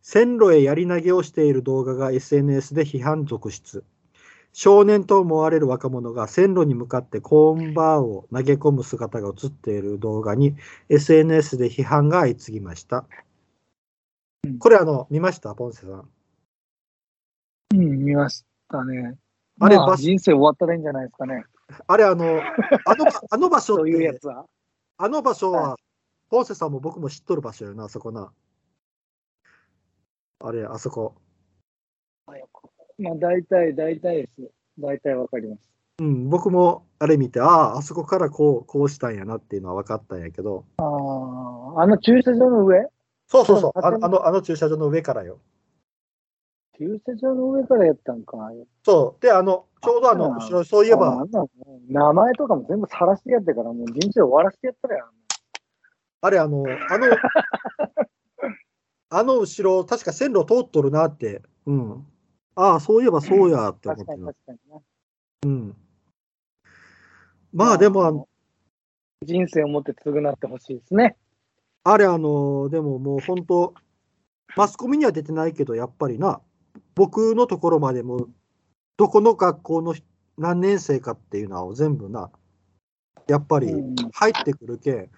[0.00, 3.84] 線路へ槍投げをしている動画が SNS で批判続出。
[4.52, 10.56] 少年と思われる若者が線路に向かってコーンバーを投げ込む姿が映っている動画に
[10.90, 13.06] SNS で批判が相次ぎました
[14.44, 14.58] うん。
[14.58, 15.54] これあの、見ました？
[15.54, 16.10] ポンセさん。
[17.72, 19.16] うん、見ましたね。
[19.60, 21.44] あれまあ人生終わったらいいんじゃないですかね。
[21.86, 22.24] あれあの、
[22.86, 24.46] あのあの場所そういうやつは。
[24.98, 25.76] あの場所はは、
[26.28, 28.32] ポンセさんも僕も知っとる場所よな、あそこな。
[30.40, 31.14] あれ、あそこ。
[32.98, 34.50] まあ、大体、大体です。
[34.78, 35.72] 大体わかります。
[35.98, 42.88] うん、僕もあれ見て、ああ、あそこからこう、こうしたんやなっていうのは分かったんやけど、ああ、あの駐車場の上？
[43.28, 45.38] そうそうそう、あのあの駐車場の上からよ。
[46.82, 48.36] 駐車場の上からやったんか。
[48.84, 51.24] そう、で、あの、ちょうどあの、あ後ろ、そういえあば
[51.88, 55.06] 名前とかも全部晒してやってから、もう人生終わらせてやったらやん。
[56.22, 57.06] あれ、あの、あの、
[59.10, 62.06] あの後ろ、確か線路通っとるなって、うん。
[62.56, 64.32] ああ、そういえばそうやって思っ確かにてな。
[64.32, 64.80] 確かにな。
[65.44, 65.76] うん。
[67.52, 68.28] まあ、でも、あの
[69.24, 71.16] 人生をもって償ってほしいですね。
[71.84, 73.74] あれ、あの、でももう本当、
[74.56, 76.40] マスコミには出てないけど、やっぱりな、
[76.94, 78.28] 僕のところまでも、
[78.96, 79.94] どこの学校の
[80.36, 82.30] 何年生かっていうのは全部な、
[83.26, 85.10] やっぱりうん入ってくるけん、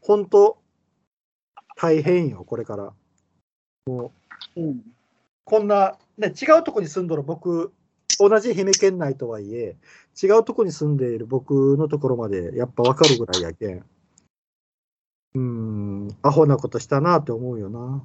[0.00, 0.58] 本当、
[1.76, 2.92] 大変よ、これから。
[3.86, 4.82] うん。
[5.44, 7.72] こんな、ね、違うとこに住んどる僕、
[8.18, 9.76] 同じ愛媛県内とはいえ、
[10.22, 13.84] 違うとこに住んでいる僕のところまでやっぱ分かるぐらいやけん。
[15.34, 18.04] うーん、アホなことしたなって思うよな。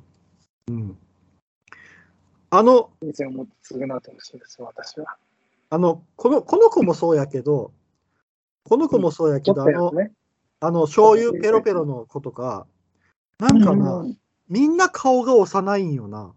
[0.70, 0.98] うん。
[2.52, 2.92] あの、を
[3.32, 5.18] もって償ってほしいです、私は。
[5.70, 7.72] あの、この、この子もそうやけど、
[8.64, 10.16] この子もそうやけど、あのっとやつ、ね。
[10.60, 12.66] あの、醤油ペロペロの子とか、
[13.38, 14.18] なんかな、うん
[14.50, 16.34] みんな顔が幼いんよな。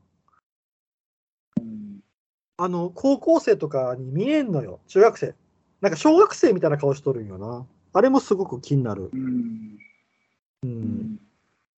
[1.58, 2.00] うん
[2.58, 4.80] あの、高校生とかに見えんのよ。
[4.86, 5.34] 中学生。
[5.80, 7.66] なんか小学生みたいな顔しとるんよな。
[7.94, 9.10] あれもすごく気になる。
[9.12, 9.78] うん。
[10.62, 10.66] う。
[10.66, 11.18] うんん。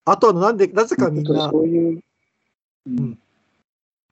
[0.03, 2.01] あとあの、なんで、なぜかみんなそういう、う
[2.87, 3.19] うんん。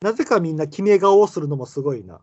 [0.03, 2.19] なぜかみんな決め顔をするのもすごいな。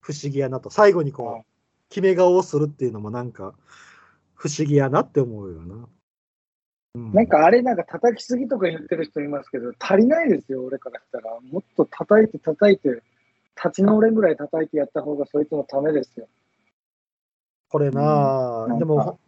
[0.00, 0.70] 不思議やなと。
[0.70, 1.46] 最後にこう、
[1.88, 3.52] 決め顔をするっていうのもなんか、
[4.34, 5.88] 不思議やなって思うよな。
[6.94, 11.36] うん、なんかあれなんか叩きすぎとか言ってる人いますけど、足りないですよ、俺からしたら。
[11.50, 13.02] もっと叩いて叩いて、
[13.56, 16.28] 立ち直れんぐらい叩いてやった方がそいつのためですよ。
[17.70, 19.18] これなあ、うんでも、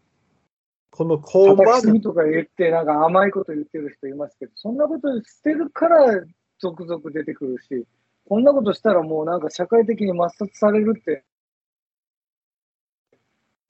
[0.93, 6.25] この交番叩きすぎとか言って、なんか甘いこと言ってる人いますけど、そんなことしてるから
[6.59, 7.87] 続々出てくるし、
[8.29, 11.25] こんなことしたらもうなんか社会的に抹殺されるって、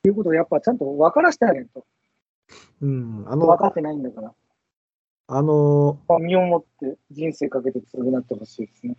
[0.05, 1.85] いうことをやっぱちゃんと分からしてあげんと。
[2.81, 4.35] うん、あ分かのっ、てないんだから。
[5.29, 8.95] あの、まあ身をもって人生かけて償ってほしいですね。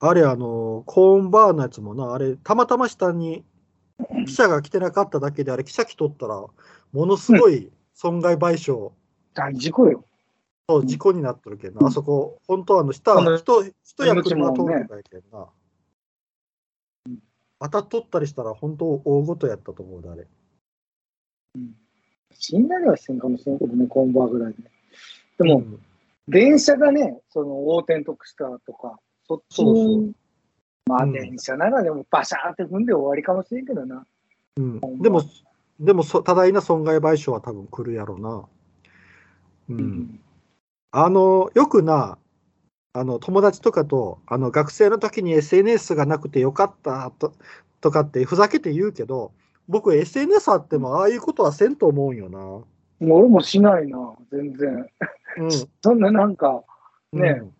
[0.00, 3.44] あれ、あの、コーンバーのやつもな、あれ、たまたま下に
[4.26, 6.44] 記者が来てなかっただけで、あれ、記者来とったら、
[6.92, 8.90] ものすごい損害賠償
[9.34, 10.04] 大事故よ。
[10.80, 15.48] と事故になっとるけんな、あそこ、本当はあの下、人人や車通るかやけんな。
[17.60, 20.26] 当たっとったりしたら、本当、大ごとやったと思うで、あれ。
[22.34, 24.70] 死んだりはしてんかもしれんけどね、コンバーぐらいで。
[25.38, 25.80] でも、うん
[26.28, 30.12] 電車がね、その横転とかしたとか、そっちそうそに
[30.86, 34.06] まあ、うん電車ならでもバシャーって踏んで終わりかもしれんけどな。
[34.56, 35.22] うんでも、
[35.80, 38.44] でもそ多大な損害賠償は多分来るやろうな。
[39.70, 40.20] うん。
[40.94, 42.18] あの、よくな、
[42.92, 47.32] あの、友達とかと、あの、学生の時に SNS がなくてよかったと
[47.80, 49.32] とかってふざけて言うけど、
[49.68, 52.38] 僕 SNS あってもああいうことはせんと思うんよな。
[53.00, 54.86] 俺もしないな、全然。
[55.38, 55.50] うん。
[55.82, 56.62] そんななんか、
[57.12, 57.54] ねうん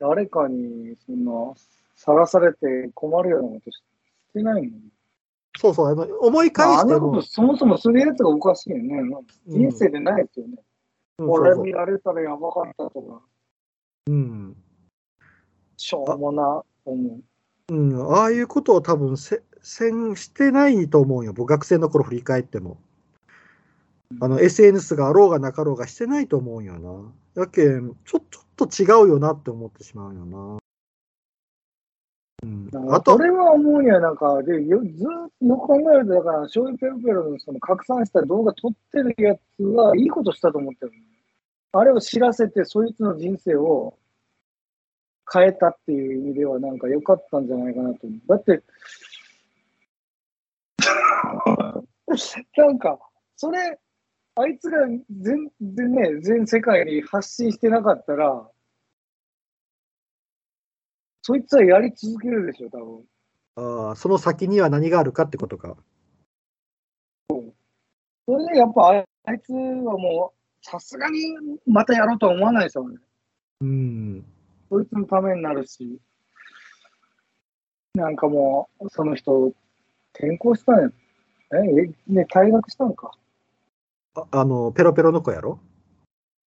[0.00, 1.54] 誰かに、そんな、
[1.94, 3.80] さらされて困るようなことし
[4.32, 4.82] てないもん。
[5.56, 8.96] そうそう、あの思いまあ、返してもあんなこと、そもそもするやつがおかしいよね。
[8.96, 10.54] うん人生でないですよね。
[10.56, 10.71] うん
[11.26, 11.64] これそうそう。
[11.64, 13.22] 見られたらやばかったとか、
[14.06, 14.10] う。
[14.12, 14.56] ん。
[15.76, 17.74] しょうもな、思う。
[17.74, 22.78] うん、ああいうことを多分せせんしてないと思うよ、僕、学生の頃振り返っても。
[24.20, 26.78] あの SNS があろうがなかろうがしてないと思うよ
[27.34, 27.42] な。
[27.42, 30.58] やけんちょ、ちょっと違うよなって思ってしまうよな。
[32.42, 40.92] うん、あと、俺は思うには、なんか、でよずーっとよく考えると、だから、醤油ペロペロのその拡散した動画撮ってるやつはいいことしたと思ってる、
[41.72, 43.98] あれを知らせて、そいつの人生を
[45.32, 48.20] 変えたっていう意味では、なんか良かったんじゃないかなと思う。
[48.28, 48.62] だって、
[52.56, 52.98] なんか、
[53.36, 53.78] それ、
[54.34, 58.50] あいつが全然ね、全世界に発信してなかったら、
[61.22, 63.04] そいつはやり続けるでしょ、多分。
[63.54, 65.76] あーその先には何があるかってことか。
[67.28, 71.18] それでやっぱああいつはもう、さすがに
[71.66, 72.96] またやろうとは思わないですよね。
[73.60, 74.24] うん。
[74.70, 76.00] そいつのためになるし、
[77.94, 79.52] なんかもう、その人、
[80.14, 80.88] 転校したんや。
[81.54, 81.56] え、
[82.08, 83.12] えね、退学したのか。
[84.14, 85.58] ああの、ペロペロの子やろ？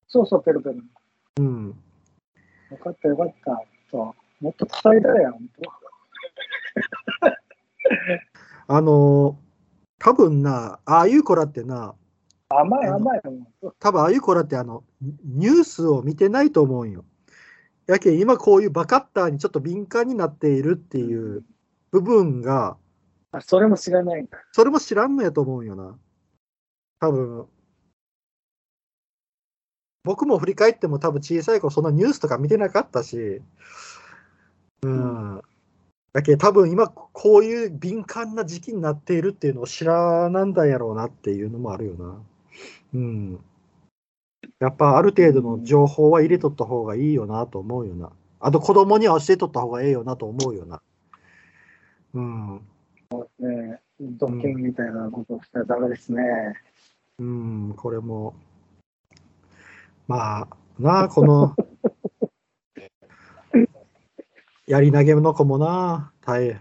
[0.09, 0.77] そうそう、ペロペロ。
[1.39, 1.75] うん。
[2.71, 3.65] よかったよかった。
[3.91, 5.73] そうもっと伝えたらや、本当。
[8.75, 9.39] あの、
[9.99, 11.95] 多分な、ああいう子らってな、
[12.49, 13.21] 甘い甘い。
[13.81, 14.85] 多分ああいう子らってあの
[15.25, 17.05] ニュースを見てないと思うんよ。
[17.87, 21.45] やけん今こういうバカッターにちょっと敏感になっているっていう
[21.91, 22.77] 部分が、
[23.33, 24.39] あ、それも知らないんだ。
[24.53, 25.97] それも知らんのやと思うんよな。
[27.01, 27.47] 多分
[30.05, 33.43] 僕も振り返っても多分小さい頃そんなニュースとか見てなかったし、
[34.83, 35.43] うん。
[36.13, 42.23] だけど多分今こういう敏感な時期になっているっていうのを知らなんだやろうなっていうのもあるよな。
[42.97, 43.41] うん。
[44.59, 48.11] やっぱある程度の情報は入れとった方がいいよなと思うよな。
[48.41, 50.81] あと子供には教えとった方がええよなと思うよな。
[52.15, 52.57] うん。
[53.39, 56.23] ねドッキングみたいなことをしたらダメですね。
[57.19, 58.35] うん、これも。
[60.07, 61.57] まあ、なあ、この、
[64.67, 66.61] やり投げの子もな、大変。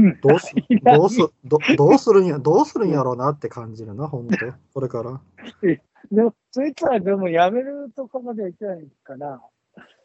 [0.00, 4.36] うんどうす どうすどどうするんや、どうするんやろうなって感じるな、本当
[4.74, 5.20] これから。
[6.10, 9.42] でも、そいつはでもやめるとこまではいけないかな。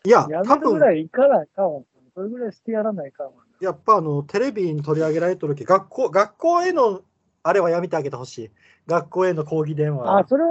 [0.04, 1.86] いやや、多分めるぐらいいかないかも。
[2.14, 3.34] それぐらいしてやらないかも。
[3.60, 7.02] やっぱあのテレビに取り上げられてる時学校学校への
[7.44, 8.52] あれはやめてあげてほしい。
[8.88, 10.20] 学校への抗議電話。
[10.20, 10.50] あ、それは、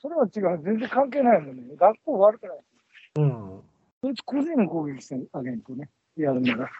[0.00, 0.62] それは違う。
[0.64, 1.76] 全然関係ないもんね。
[1.76, 2.58] 学校悪くない。
[3.16, 3.60] うん、
[4.02, 5.88] そいつ個人の攻撃してあげんとね。
[6.16, 6.70] やるなら。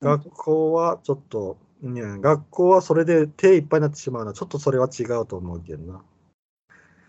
[0.00, 6.02] 学校はちょっと、ね、学校はそれで手いっぱいになってしまうのは、ちょっとそれは違うと思うけどな。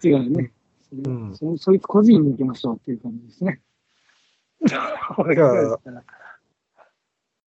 [0.04, 0.52] 違うね。
[1.06, 3.62] うんそそいつ個人に行きましょうっていう感じですね。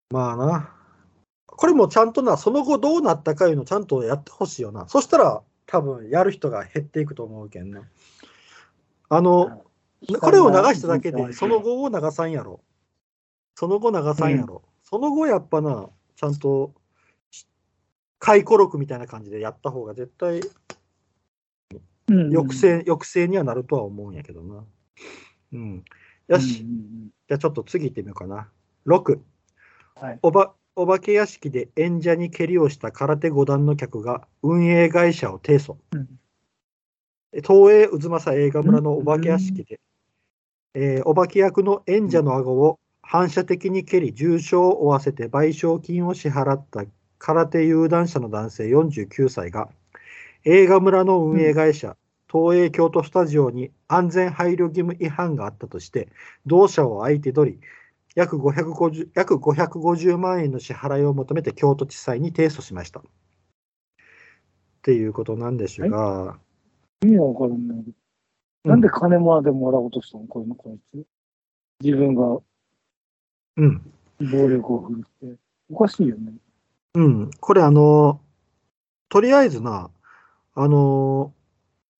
[0.09, 0.69] まあな。
[1.45, 4.87] これもちゃんとな、その後どうなったかいうのちゃんとやってほしいよな。
[4.87, 7.81] そしたら、多分やる人が減っていくと思うけんな。
[9.09, 9.63] あの、
[10.21, 12.61] これを流しただけで、その後を流さんやろ。
[13.55, 14.63] その後流さんやろ。
[14.93, 16.71] その後やっぱな、ちゃんと、
[18.19, 20.41] 回顧録みたいな感じでやった方が絶対
[22.09, 24.63] うん抑制、抑制にはなるとは思うんやけどな。
[25.53, 25.83] うん。
[26.27, 28.51] よし、うんうんじゃあちょっと次行ってみようかな。
[28.85, 29.19] 6、
[29.95, 35.77] はいおばお化け屋敷で演者に蹴りをした空手五段の客が運営会社を提訴。
[35.91, 36.07] うん
[37.33, 39.79] 東映渦政映画村のお化け屋敷で、
[40.75, 42.79] えーお化け役の演者の顎を
[43.13, 46.83] 反射的に蹴り重傷を負わせて賠償金を支払った
[47.19, 49.69] 空手有段者の男性49歳が
[50.45, 51.95] 映画村の運営会社、
[52.27, 56.09] 東映京都スタジオに安全配慮義務違反があったとして
[56.47, 57.59] 同社を相手取り
[58.15, 63.01] 約550約550万円の支払いを求めて京都地裁に提訴しました。
[63.01, 63.03] っ
[64.81, 66.39] ていうことなんですが、
[67.03, 67.91] 意味がわかるんだけ
[68.63, 68.71] ど。
[68.71, 70.25] なんで金までもらおうとしたの？
[70.25, 71.05] これのこいつ。
[71.83, 72.39] 自分が。
[73.57, 73.93] うん。
[74.19, 75.39] 暴力を振るって。
[75.69, 76.33] おかしいよね。
[76.95, 77.31] うん。
[77.39, 78.21] これあの、
[79.09, 79.89] とりあえずな、
[80.55, 81.33] あの、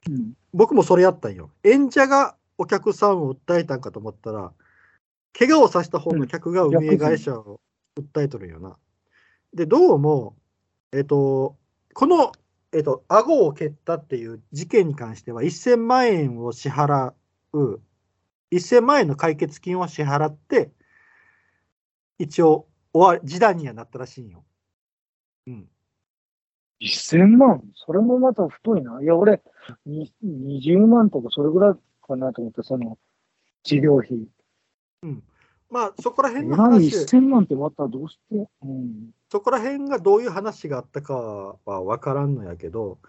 [0.08, 0.34] うん。
[0.54, 1.50] 僕もそれやったんよ。
[1.64, 4.52] 演者がお客さんを訴えたんかと思ったら、
[5.38, 7.60] 怪我をさせた方の客が運営会社を
[7.98, 8.78] 訴えとるんよな。
[9.54, 10.36] で、どうも、
[10.92, 11.58] えっと、
[11.94, 12.32] この、
[12.72, 17.14] えっと、顎を蹴ったっていう事件に関しては、1000万円を支払
[17.54, 17.82] う、
[18.52, 20.72] 1000万円の解決金を支払って、
[22.20, 24.44] 一応、終わり、示談にはなったらしいんよ。
[25.48, 25.68] うん。
[26.82, 27.64] 1000万？
[27.76, 29.02] それもまた太いな。
[29.02, 29.42] いや、俺、
[29.86, 31.74] に20万とかそれぐらい
[32.06, 32.98] かなと思って、その
[33.64, 34.28] 治療費。
[35.70, 39.10] まあ、そこら辺の話、1000万ってまたどうして、うん。
[39.32, 41.16] そこら辺がどういう話があったか
[41.66, 43.00] は分からんのやけど、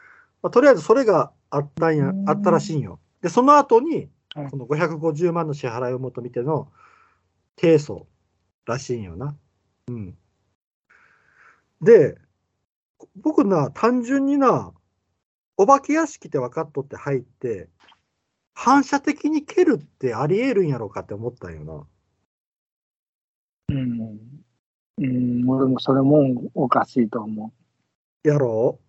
[0.43, 3.01] まあ、とりあえずそれがあったんやうんあったらしいんよ。
[3.21, 6.69] で、その後にはい、この550万の支払いを求めての
[7.57, 8.05] 提訴
[8.67, 9.37] らしいんよな。
[9.89, 10.17] うん。
[11.81, 12.19] で、
[13.17, 14.73] 僕な、単純にな、
[15.57, 17.69] お化け屋敷って分かっとって入って、
[18.55, 21.87] 反射的に蹴るってありえるんやろうかって思ったんよな。
[23.69, 24.19] うん。
[24.99, 27.53] うん、俺もそれもおかしいと思
[28.25, 28.29] う。
[28.29, 28.85] やろう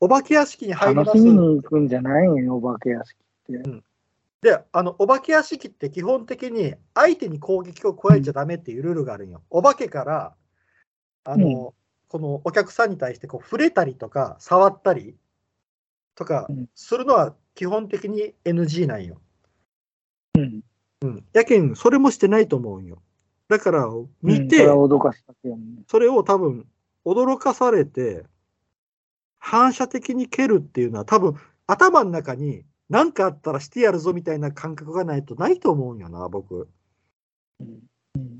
[0.00, 3.16] お化け屋敷に入ります楽しみに行くんじゃないよ、お化け屋敷
[3.52, 3.82] って。
[4.42, 9.42] で、あの、お化け屋敷って基本的に相手に攻撃を加えちゃダメっていうルールがあるんよ。
[9.50, 10.34] お化けから、
[11.24, 11.74] あの、
[12.08, 15.16] このお客さんに対してこう触れたりとか、触ったり
[16.14, 19.20] とかうんするのは基本的に NG なんよ。
[20.36, 20.62] うん。
[21.02, 21.24] うん。
[21.32, 23.02] やけん、それもしてないと思うんよ。
[23.48, 23.86] だから、
[24.22, 24.68] 見うん、そて、れ。
[25.86, 26.66] それを多分、
[27.04, 28.24] 驚かされて、
[29.38, 31.34] 反射的に蹴るっていうのは多分、
[31.66, 36.68] 頭の中に何かあったらしてやるぞみたいな感覚がないとないと思うんよな、僕。
[37.60, 37.80] うん。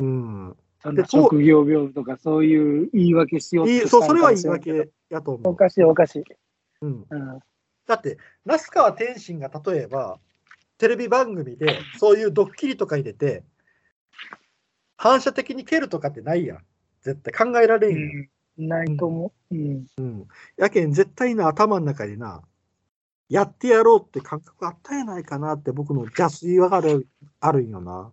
[0.01, 0.57] うん。
[0.95, 5.43] でこう職業病とかそういう言い訳しようとそうそれは言い訳やと思う。
[5.43, 6.25] どおかしいおかしい。
[6.83, 7.39] うん、うん。
[7.87, 10.21] だって、那須川天心が例えば、
[10.79, 13.43] テレビ番組でそういうドッキリとか入れて、
[14.97, 16.59] 反射的に蹴るとかってないやん。
[17.03, 18.27] 絶対考えられんよ。
[18.59, 19.55] ないと思う。
[19.55, 20.27] うん。
[20.57, 22.43] やけん、絶対な頭の中にな、
[23.29, 27.07] やってやろうって感覚あったんやないかなって僕の邪推はある
[27.41, 28.13] あるんよな。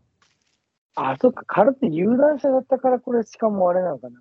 [0.96, 4.20] あ、そっか、空手有段者だったから、これ、しかもあれなのかな。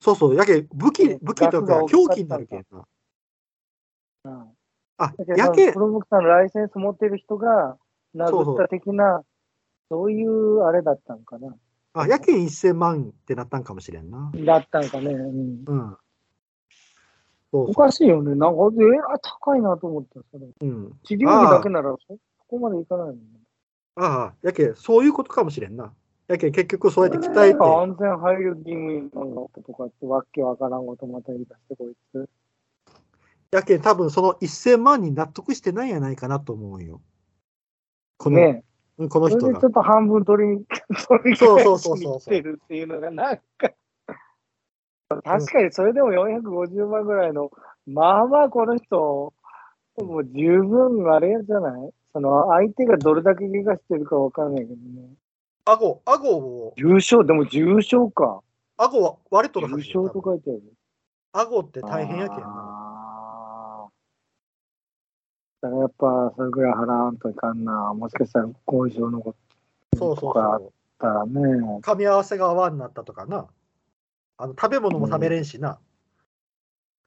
[0.00, 2.84] そうそう、やけん、武器うん、武器とか凶器になるけんな。
[4.24, 4.48] うん。
[4.98, 7.76] あやけプ、ロボクサーのライセンス持ってる人が、
[8.14, 9.22] 殴った的な、
[9.88, 11.56] そういうあれだったんかな。
[11.94, 14.30] あ、やけん1000万ってなったんかもしれんな。
[14.34, 15.06] だったんかね。
[15.12, 15.64] うん。
[15.66, 15.96] うん。
[17.52, 18.34] そうおそかしいよね。
[18.34, 20.46] なんか、えらい高いなと思った、それ。
[20.46, 20.54] う。
[20.60, 20.92] うん。
[21.04, 23.22] 治療費だけならそ、そこまでいかないもんね。
[23.96, 25.92] ああ、やけん、そういうことかもしれんな。
[26.28, 32.28] やけん、結局そうやって鍛えて、安全配慮義務違反があったとかって、わけわからんことまた言い出して、こいつ。
[33.50, 37.00] やけん、多分その1000万に納得してないんやないかなと思うよ。
[38.16, 38.64] この、ね
[38.98, 39.68] うんこの人がそれでちょ。
[39.70, 40.64] っと半分取りに、
[41.08, 43.72] 取りそうそう返しそうそうに来てるっていうのが、なんか、
[45.24, 47.50] 確かにそれでも450万ぐらいの、
[47.86, 49.32] まあまあこの人、
[49.98, 51.90] もう十分あれじゃない？
[52.12, 55.08] その相手がどれだけ怪我してるかわかんないけどね。
[55.64, 58.40] 顎、顎を、重症、でも重症か。
[58.76, 60.62] 顎は割れとるは重ずよ症と書いてある。
[61.32, 63.88] 顎って大変やけんな。
[65.60, 67.92] だからやっぱ、それぐらい払わんといかんな。
[67.94, 69.34] もしかしたら後遺症のこ
[69.92, 70.72] とそうそうとかあっそう。
[70.98, 71.80] たらね。
[71.82, 73.46] 噛み合わせが合わんなったとかな。
[74.42, 75.78] あの食べ物も食べれんしな。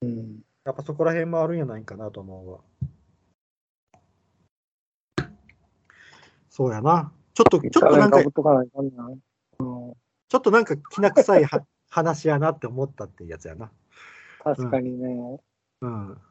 [0.03, 0.43] うん。
[0.65, 2.61] やっぱそこら辺もあるんやないかなと思
[5.17, 5.39] うわ。
[6.49, 7.11] そうやな。
[7.33, 8.33] ちょっと、ちょっとなんか、ちょっ
[10.41, 13.71] となんかきな臭いは 話やなって思ったっていうやつやな。
[14.43, 15.39] 確かにね。
[15.81, 16.21] うん。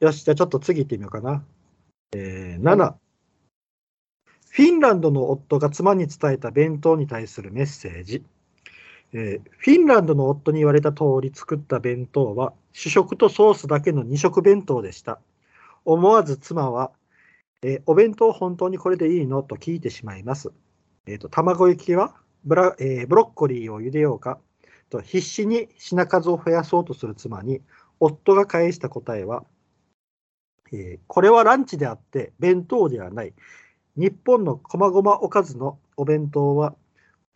[0.00, 1.44] よし、じゃあちょっと次行ってみようかな。
[2.16, 2.96] えー、7。
[4.50, 8.24] フィンランドの夫が妻に伝えた弁当に対するメッセージ。
[9.12, 15.20] えーフィンランドの夫に言われた通り作った弁当は主食とソースだけの2食弁当でした。
[15.84, 16.92] 思わず妻は、
[17.62, 19.42] えーお弁当本当にこれでいいの？
[19.42, 20.52] と聞いてしまいます。
[21.06, 24.38] えーと卵焼きはブラ、えーブロッコリーを茹でようか？
[24.90, 27.60] と必死に品数を増やそうとする妻に
[28.00, 29.44] 夫が返した答えは、
[30.72, 33.32] えーこれはランチであって弁当ではない。
[33.96, 36.74] 日本のこまごまおかずのお弁当は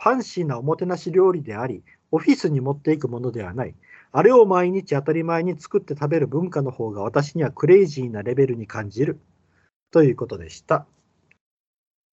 [0.03, 3.75] ファンシーなおもてなし料理であり、オフィスに持っていくものではない。
[4.11, 9.21] あれを毎日当たり前に作って食べる文化の方が私にはクレイジーなレベルに感じる。
[9.93, 10.87] ということでした。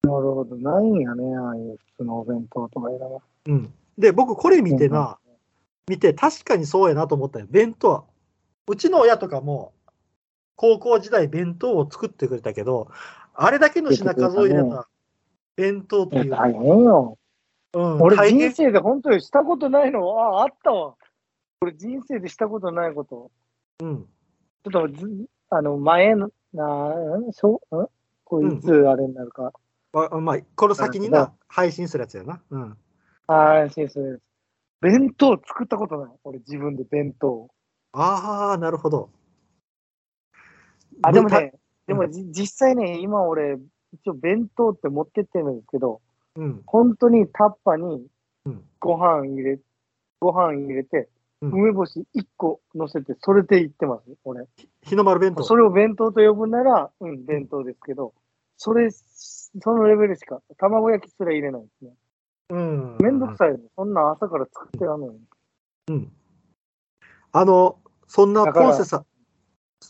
[0.03, 0.55] なるほど。
[0.55, 3.19] ないんやね、ああいう普通のお弁当とかいらない。
[3.47, 3.73] うん。
[3.97, 5.17] で、僕これ見てな、
[5.87, 7.47] 見て確かにそうやなと思ったよ。
[7.49, 8.03] 弁当は。
[8.67, 9.73] うちの親とかも、
[10.55, 12.89] 高校時代弁当を作ってくれたけど、
[13.33, 14.87] あれだけの品数を入れた
[15.55, 17.17] 弁当っていう大変よ。
[17.73, 20.95] うん、俺人生で本当にしたことないの、あ、あったわ。
[21.61, 23.31] 俺人生でしたことないこと。
[23.81, 24.05] うん。
[24.63, 26.63] ちょっとず、あの、前の、な、
[27.17, 27.31] ん？
[27.31, 27.87] そう、ん？
[28.23, 29.53] これいつあれになるか。
[29.93, 32.41] まあ、まあ、この先にな配信するやつやな。
[32.49, 32.77] うん。
[33.27, 34.21] 安心する。
[34.81, 36.11] 弁当作ったことない。
[36.23, 37.49] 俺自分で弁当。
[37.91, 39.09] ああ、なるほど。
[41.01, 41.53] あ、でもたね、
[41.87, 43.57] でもじ実際ね、今俺、
[43.93, 46.01] 一応弁当って持ってってるんですけど、
[46.39, 46.63] うん。
[46.65, 48.07] 本当にタッパに
[48.45, 49.59] うんご飯入れ、
[50.19, 51.09] ご飯入れて、
[51.41, 54.45] うん梅干し1個乗せて、それで行ってます、俺。
[54.81, 55.43] 日の丸弁当。
[55.43, 58.13] それを弁当と呼ぶなら、うん、弁当ですけど、
[58.57, 61.91] それ、そのレベルしか、卵焼きすら入れないですね。
[62.49, 62.97] うん。
[62.99, 63.59] めんどくさいよ。
[63.77, 65.19] そんなん朝から作ってやんのに。
[65.87, 66.11] うん。
[67.31, 69.05] あの、そんなポンセさん、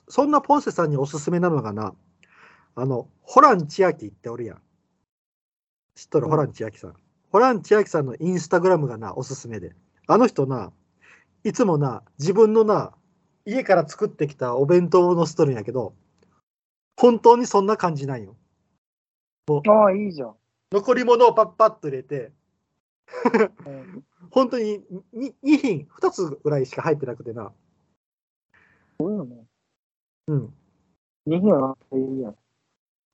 [0.08, 1.96] そんなポンセさんにおすすめなのがな、
[2.76, 4.62] あの、ホラン千秋っておるやん。
[6.00, 6.94] 知っとる、うんホラン千秋さん。
[7.32, 9.76] ホラン千秋さんのインスタグラムがな、おすすめで。
[10.08, 10.72] あの人な、
[11.44, 12.94] いつもな、自分のな、
[13.46, 15.94] 家から作ってきたお弁当を載せとるんやけど、
[16.96, 18.38] 本当にそんな感じなんよ。
[19.68, 20.36] ああ、いいじゃん。
[20.72, 22.32] 残り物をパッパッと入れて、
[23.66, 24.84] うん本当に
[25.16, 27.52] 2, 2品、2つぐらいしか入ってなくてな。
[29.00, 29.44] そうよね。
[30.28, 30.54] うん。
[31.28, 32.36] 2品あっていいやん。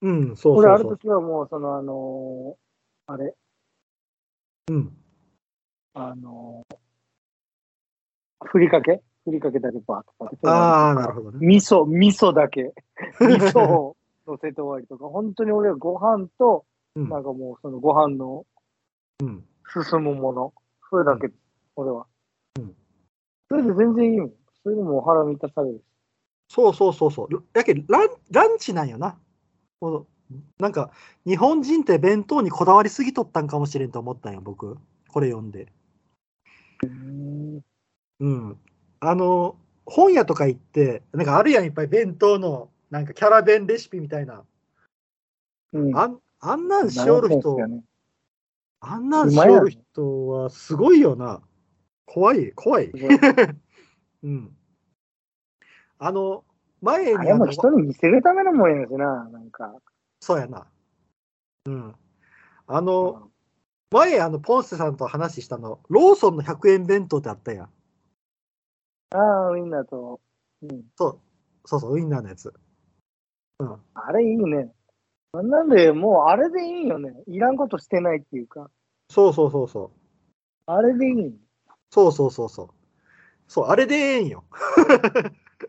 [0.02, 0.98] うん、そうそうそう。
[0.98, 2.65] 時はもう、その、あのー
[3.08, 3.36] あれ、
[4.70, 4.98] うん。
[5.94, 6.76] あのー
[8.48, 9.02] ふりかけ？
[9.24, 10.48] ふりかけだけバーッとかけて。
[10.48, 11.46] ああ、なるほどね。
[11.46, 12.74] 味噌、味噌だけ。
[13.22, 13.98] 味噌を
[14.28, 18.46] 乗せて終わりとか、本当に俺はご飯と、うんなんかもうそのご飯の
[19.22, 19.48] うん。
[19.84, 20.54] 進むもの、
[20.90, 21.30] それだけ、
[21.76, 22.06] 俺は。
[22.60, 22.76] うん
[23.48, 24.34] それで全然いいもん。
[24.64, 25.84] それでもう腹満たされる。
[26.50, 27.44] そうそうそうそう。
[27.54, 29.20] やけどランランチなんよな。
[29.80, 30.08] この
[30.60, 30.92] なんか、
[31.26, 34.78] 日本人って弁当にこだわりすぎとったんかもしれんと思ったんよ、僕。
[35.10, 35.72] これ読んで。
[36.84, 37.62] うん。
[38.20, 38.60] うん。
[39.00, 44.44] あの、本屋とか行って、なんかあるやん、いっぱい弁当の、なんかキャラ弁レシピみたいな。
[45.74, 45.98] うん。
[45.98, 47.84] あんあんなんしおる人、よね。
[48.80, 51.42] あんなんしおる人はすごいよな。
[52.06, 52.92] 怖い、怖い。
[54.24, 54.56] うん。
[55.98, 56.44] あの、
[56.82, 59.76] 前にあれも人に見せるためのもんやしな、なんか。
[60.26, 60.66] そうやな。
[61.66, 61.96] うん。
[62.66, 63.30] あの、
[63.92, 67.70] 前、あの、ポンセさんと話したの、ローソンの100円弁当ってあったやん。
[69.12, 70.20] ああ、ウインナーと、
[70.64, 70.84] うん。
[70.96, 71.20] そう、
[71.64, 72.52] そうそう、ウインナーのやつ。
[73.94, 74.74] あれいいね。
[75.32, 77.14] なんで、もうあれでいいよね。
[77.28, 78.72] いらんことしてないっていうか、
[79.12, 80.00] そうそうそうそう。
[80.66, 81.40] あれでいい。
[81.92, 82.70] そうそうそうそう。
[83.48, 84.44] そう、あれでええんよ。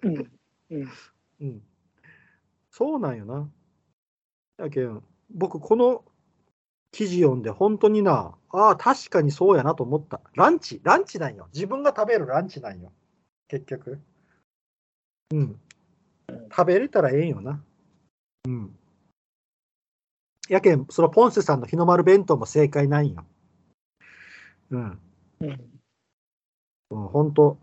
[0.02, 0.16] うん。
[0.70, 0.88] うん。
[1.42, 1.62] うん。
[2.70, 3.50] そうなんよな。
[4.56, 6.04] だけん、僕、この
[6.92, 10.20] 記事読んで、本当にな、ああ、確かにそうやなと思った。
[10.34, 11.48] ランチ、ランチなんよ。
[11.52, 12.92] 自分が食べるランチなんよ。
[13.48, 14.00] 結局。
[15.32, 15.60] うん。
[16.50, 17.62] 食べれたらええんよな。
[18.46, 18.76] うん。
[20.48, 23.26] やけん、そのポンセさんの日の丸弁当も正解ないんよ。
[24.70, 25.00] うん。
[25.40, 25.80] うん。
[26.90, 27.58] うん、本当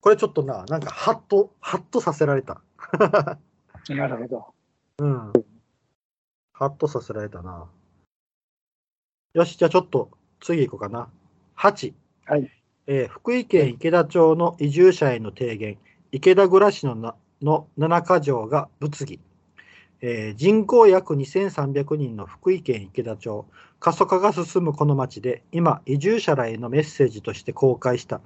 [0.00, 2.60] これちょっとな、なんかハッと、ハッとさせられた。
[3.88, 4.54] なるほど。
[4.98, 5.32] うん。
[6.52, 7.66] ハッとさせられたな。
[9.34, 11.08] よし、じゃあちょっと次行こうかな。
[11.56, 11.94] 8。
[12.26, 12.50] はい。
[12.86, 15.78] えー福井県池田町の移住者への提言、
[16.10, 19.20] 池田暮らしのなの七か条が物議。
[20.00, 23.46] えー人口約2300人の福井県池田町、
[23.80, 28.20] 過疎化が進むこの町で、今、移住者らへのメッセージとして公開した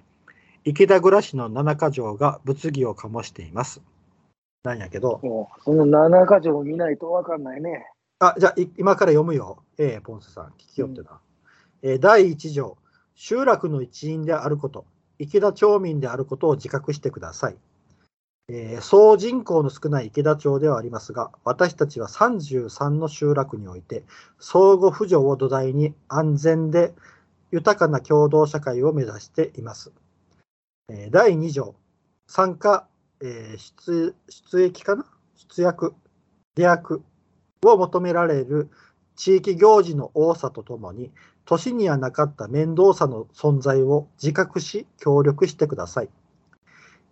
[0.64, 3.81] 池田暮らしの七か条が物議を醸しています。
[4.64, 7.87] なんやけど、もう、その7か条を見ないとわかんないね。
[8.18, 9.62] あ、じゃあ、い今から読むよ。
[9.76, 11.20] えーポンセさん、聞きよってな。
[11.82, 12.78] えー第1条、
[13.14, 14.86] 集落の一員であること、
[15.18, 17.56] 池田町民であることを自覚してください。
[18.48, 24.02] えー総人口の少ない池田町ではありますが、私たちは33の集落において、
[24.38, 26.94] 相互扶助を土台に安全で
[27.50, 29.92] 豊かな共同社会を目指しています。
[30.88, 31.74] えー第2条、
[32.28, 32.88] 参加、
[33.20, 35.04] えー出出益かな？
[35.50, 35.94] 出役、
[36.54, 37.02] 出役
[37.64, 38.70] を求められる
[39.16, 41.11] 地域行事の多さとともに、
[41.44, 46.09] 都市にはなかった面倒さの存在を自覚し、協力してください。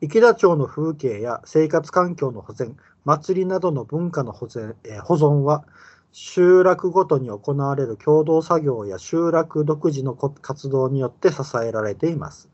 [0.01, 5.64] 池田町の風景や生活環境の保全、祭りなどの文化の保全,、えー保存は、
[6.12, 12.49] 集落ごとに行われる共同作業や集落独自の活動によって支えられています。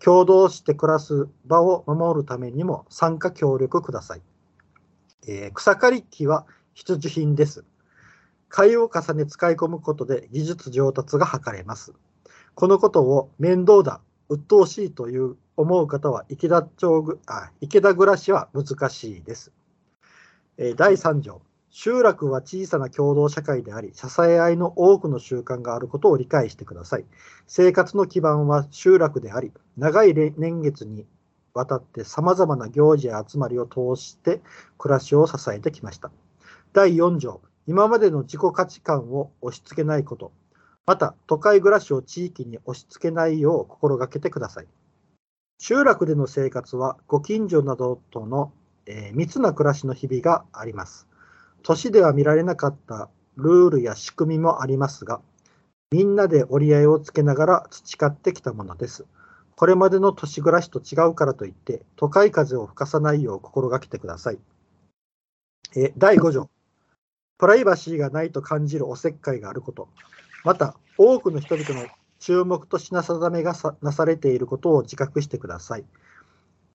[0.00, 4.22] 共同して暮らす場を守るためにも参加協力ください。
[5.26, 6.46] えー、草刈り機は
[6.78, 7.64] 必需品です。
[8.48, 11.92] 貝を重ね使い込むことで技術上達が図れます。
[12.54, 19.50] このことを面倒だ、鬱陶しいという思う方は池田町あ池田暮らしは難しいです。
[20.56, 21.42] えー、第3条。
[21.70, 27.04] 集落は小さな共同社会であり、支え合いの多くの習慣があることを理解してください。
[27.48, 31.06] 生活の基盤は集落であり、長い年月に
[31.54, 34.40] わたって様々な行事や集まりを通して
[34.78, 36.12] 暮らしを支えてきました。
[36.72, 40.32] 第4条、今までの自己価値観を押し付けないこと、
[40.86, 44.66] また都会暮らしを地域に押し付けないよう心がけてください。
[45.60, 48.52] 集落での生活はご近所などとの、
[48.86, 51.08] えー、密な暮らしの日々があります。
[51.62, 55.20] 都市では見られなかったルールや仕組みもありますが、
[55.90, 59.04] みんなで折り合いをつけながら培ってきたものです。
[59.56, 64.38] これまでの都市暮らしと違うからといって、都会風を吹かさないよう心がけてください。
[65.76, 66.48] え第5条、
[67.38, 69.88] プライバシーがないと感じるおせっかいがあること、
[70.44, 71.86] また、多くの人々の
[72.18, 75.84] 注目と品定めがなされていることを自覚してください。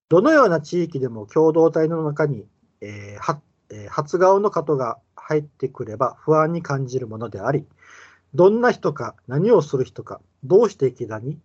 [0.09, 2.45] どのような地域でも共同体の中に、
[2.81, 3.37] えー、
[3.71, 7.65] えー、初顔の方が入ってくれば不安に感じるものであり、
[8.33, 11.39] どんな人か何をする人かどうして池田に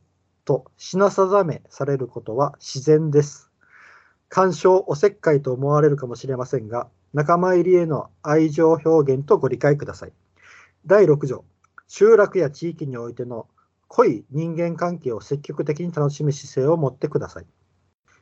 [0.44, 3.50] と品定めされることは自然です。
[4.28, 10.12] 干渉、おせっかいと思われるかもしれませんが、仲間入りへの愛情表現とご理解ください。
[10.86, 11.44] 第6条、
[11.86, 13.46] 集落や地域においての
[13.88, 17.46] 濃い人間関係を積極的に楽しむ姿勢を持ってください。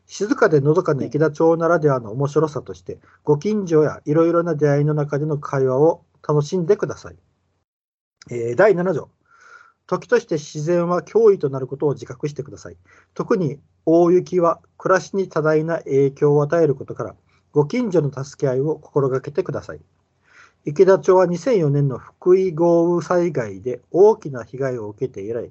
[0.07, 7.16] 静かでのどかな池田町ならではの面白さとして、ご近所やいろいろな出会いの中での会話を楽しんでください。
[8.30, 9.11] えー、第7条。
[9.87, 12.76] 時として自然は脅威となることを自覚してください。
[13.14, 17.14] 特に大雪は暮らしに多大な影響を与えることから、
[17.57, 19.81] ご近所の助け合いを心がけてください。
[20.67, 25.51] 池田町は2004年の福井豪雨災害で大きな被害を受けて以来、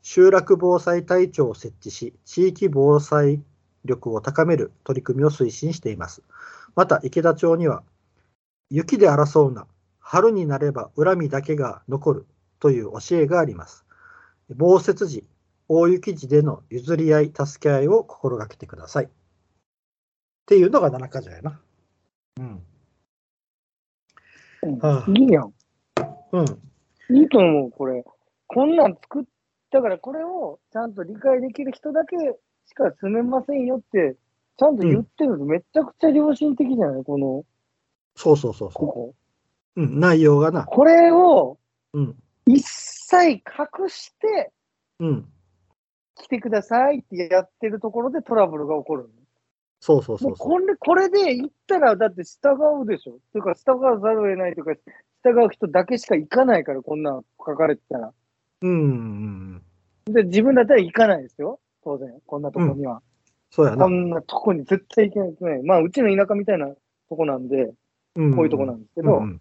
[0.00, 3.42] 集落防災隊長を設置し、地域防災
[3.84, 6.22] 力を高める取り組みを推進しています。
[6.74, 7.82] また、池田町には、
[8.70, 9.66] 雪で争うな、
[9.98, 12.26] 春になれば恨みだけが残る
[12.58, 13.84] という教えがあります。
[14.56, 15.26] 防雪時、
[15.68, 19.10] 大雪時での譲り合い、助け合いを心がけてください。
[20.48, 21.60] っていうのが七か条やな。
[22.38, 22.62] うん。
[24.78, 25.52] はあ、いいやん。
[26.32, 26.44] うん。
[27.14, 28.02] いいと思う、これ。
[28.46, 29.24] こんなん作っ
[29.70, 32.16] たから、これをちゃんと理解できる人だけ
[32.64, 34.16] しか住めませんよって、
[34.56, 37.44] ちゃんと言ってるのめちゃくちゃ良心的じゃない、この。
[38.16, 39.14] そうそうそうここ。
[39.76, 40.64] うん、内容がな。
[40.64, 41.58] これを、
[41.92, 42.16] うん。
[42.46, 43.42] 一切隠
[43.90, 44.50] して、
[44.98, 45.28] うん。
[46.14, 49.10] 来てくださいってやってるところでトラブルが起こる。
[49.80, 53.18] そうそうそうこれ、これで言ったら、だって従うでしょ。
[53.32, 54.74] というか、従わざるを得ないというか、
[55.24, 58.12] 従う人だけしか行かないから、こんなん書かれてたら。
[58.62, 59.62] うん。
[60.06, 61.60] で、自分だったら行かないですよ。
[61.84, 62.94] 当然、こんなとこには。
[62.94, 63.00] うん、
[63.50, 63.84] そうやな。
[63.84, 65.60] こんなとこに絶対行けないですね。
[65.62, 67.72] まあ、うちの田舎みたいなとこなんで、
[68.16, 69.40] うん、こういうとこなんですけど、うん、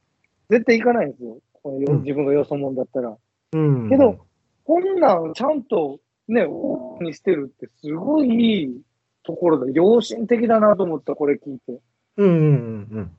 [0.50, 1.40] 絶対行かないんですよ。
[1.54, 3.18] この自分がよそもんだったら。
[3.54, 4.20] うん、けど、
[4.66, 6.46] こんなんちゃんとね、
[7.00, 8.82] にしてるってすごいいい
[9.28, 11.80] ところで、良心的だなと思った、これ聞いて。
[12.16, 13.12] うんうんうんうん。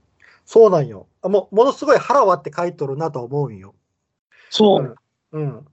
[0.47, 1.07] そうなんよ。
[1.23, 3.75] もものすごい腹割って書いとるなと思うんよ。
[4.49, 4.97] そう。
[5.33, 5.43] うん。
[5.43, 5.67] うん、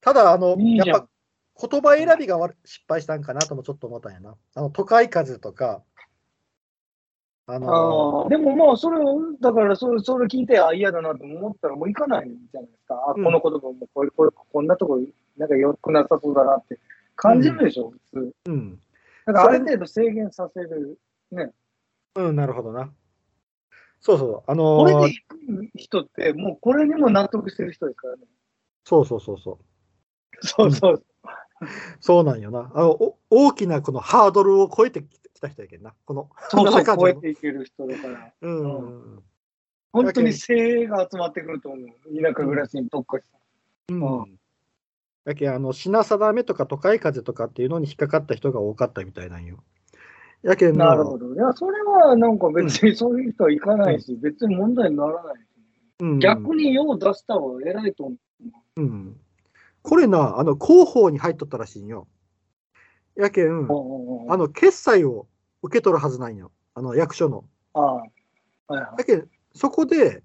[0.00, 1.08] ただ、あの、いいやっぱ
[1.68, 4.36] 言葉選びが失敗したんかなともちょっと思ったんやな。
[4.54, 5.82] あの都会風とか、
[7.50, 8.98] あのー、でもまあ、それ、
[9.40, 12.94] だからそれ、それ聞いて、あ、嫌だなと思ったら、もう行かないじゃないですか。
[13.08, 15.00] あ、この言葉もこれ、これ、こんなとこ、
[15.38, 16.78] なんか良くなさそうだなって
[17.18, 18.34] 感じるでしょ、うん、普通。
[18.46, 18.80] うん。
[19.26, 20.98] だからある程度制限させる。
[21.32, 21.50] ね。
[22.14, 22.90] うん、なるほどな。
[24.00, 24.50] そうそう。
[24.50, 28.22] あのー、これで行く人って、もうこれにも納得してる人ですからね。
[28.84, 30.46] そうそうそうそう。
[30.46, 31.04] そうそう。
[31.98, 32.70] そうなんよな。
[32.72, 35.94] あの大きなこのハードルを超えてきた人やけんな。
[36.04, 38.32] この、そうそう、超えていける人だから。
[38.40, 39.14] うん。
[39.14, 39.22] うん、
[39.92, 41.88] 本当に精鋭が集まってくると思う。
[42.22, 43.38] 田舎暮らしに特化した。
[43.88, 44.22] うん。
[44.22, 44.37] うん
[45.28, 49.62] だけあの品定めとか都会風とかっていうのに引っかかった人が多かったみたいなんよ。
[50.42, 51.34] やけなるほど。
[51.34, 55.34] いや、それはなんか別にそういう人は行かないし、うん、別に問題にならない。
[56.00, 58.16] うん、逆に用を出した方が偉いと思
[58.76, 58.80] う。
[58.80, 59.20] うん。
[59.82, 62.08] これな、あの、広報に入っとったらしいんよ。
[63.14, 63.68] やけん、
[64.30, 65.26] あの、決済を
[65.62, 66.52] 受け取るはずなんよ。
[66.72, 67.44] あの、役所の。
[67.74, 67.94] ああ。
[67.96, 70.22] はいはい、やけん、そこで、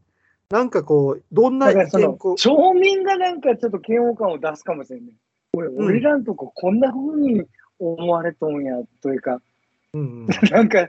[0.54, 5.16] なんかこう、どんな意見こう、町民がなんかちょっと嫌悪感を出すかもしれない。
[5.54, 5.78] 俺、ん。
[5.84, 7.42] 俺らんとここんな風に
[7.80, 9.42] 思われとんや、というか、
[9.94, 10.88] うんうん、 なんか、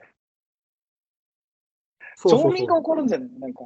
[2.19, 3.29] 町民が怒るんじゃない？
[3.39, 3.65] なんか、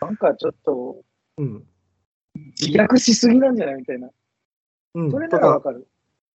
[0.00, 1.02] なんかちょっと
[1.38, 1.66] うん。
[2.60, 3.74] 自虐しすぎなんじゃない？
[3.78, 4.10] みたいな。
[4.94, 5.88] うん、それならわかる。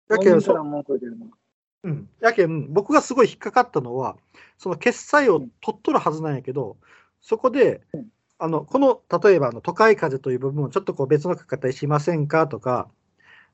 [0.09, 0.34] やけん。
[0.34, 1.89] う。
[1.89, 4.17] ん、やけん、僕がすごい引っかかったのは、
[4.57, 6.76] その決済を取っとるはずなんやけど、
[7.21, 12.89] そこでうん、あのこの例えばあの都会風という部分をちょっとこう別の書き方にしませんかとか、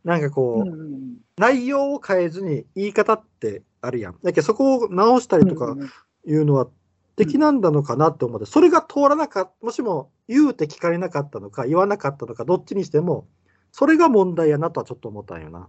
[0.03, 4.15] なんかこう、うんうん内容を変えずに言い方ってあるやん。
[4.21, 5.75] だけどそこを直したりとか
[6.23, 6.67] いうのは
[7.15, 13.27] 敵なんだのかなって思って、それが通らなかった、もしも言うて聞かれなかったのか、言わなかったのか、どっちにしても、
[13.71, 15.67] それが問題やなとはちょっと思ったんよな。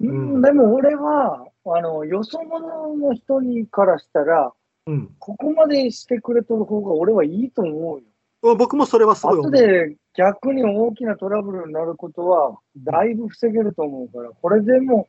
[0.00, 4.52] うんうんでも俺は、あの、よそ者の人にからしたら、
[4.86, 5.14] うん。
[5.18, 8.56] ここまでしてくれとる方が俺はいいと思うよ。
[8.56, 9.52] 僕もそれはすごい思後う。
[9.52, 15.08] で逆に大きなトラブルになることは、だいぶ防げると思うから、これでも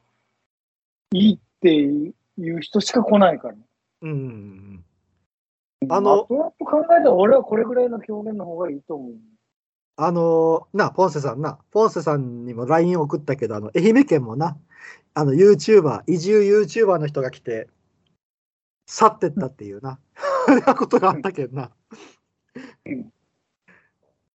[1.13, 3.55] いいっていう人しか来ないから。
[4.03, 4.83] うん。
[5.89, 9.13] ああの後々考えたら俺はこれぐらいの表現の方がいいと思う。
[9.97, 14.57] あのーな、ポンセさんな、ポンセさんにも LINE 送ったけど、あの、愛媛県もな、
[15.13, 17.67] あの、YouTuber、移住 YouTuber の人が来て、
[18.91, 19.99] 去ってったっていうな、
[20.77, 21.71] ことがあったけどな。
[22.85, 23.11] うん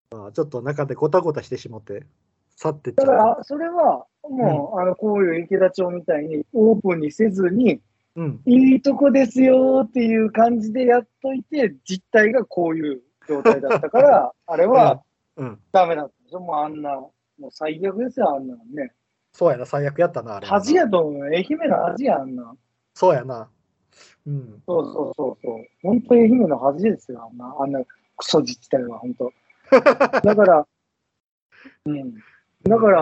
[0.09, 2.07] あちょっと中でごたごたしてしもって、
[2.55, 3.07] 去ってっちゃう。
[3.07, 7.81] だから、それはもう、あの、こういう池田町みたいにオープンにせずに、
[8.15, 15.03] うん、いいとこですよっていう感じでやっといて、実態がこういう状態だったから、 あれは
[15.35, 15.59] うん。
[15.73, 16.39] ダメだったでしょ。
[16.39, 18.93] もうあんな、もう最悪ですよ、あんなのね。
[19.33, 20.47] そうやな、最悪やったな、あれ。
[20.47, 21.25] 恥やと思うよ。
[21.25, 22.55] 愛媛の恥や、あんな。
[22.93, 23.51] そうやな。
[24.25, 24.63] うん。
[24.65, 25.65] そうそうそうそう。
[25.83, 29.31] 本当愛媛の恥ですよ、あんな、あんなクソ自治体は、本当。
[30.21, 30.67] だから、
[31.85, 32.13] うん。
[32.63, 33.01] だから、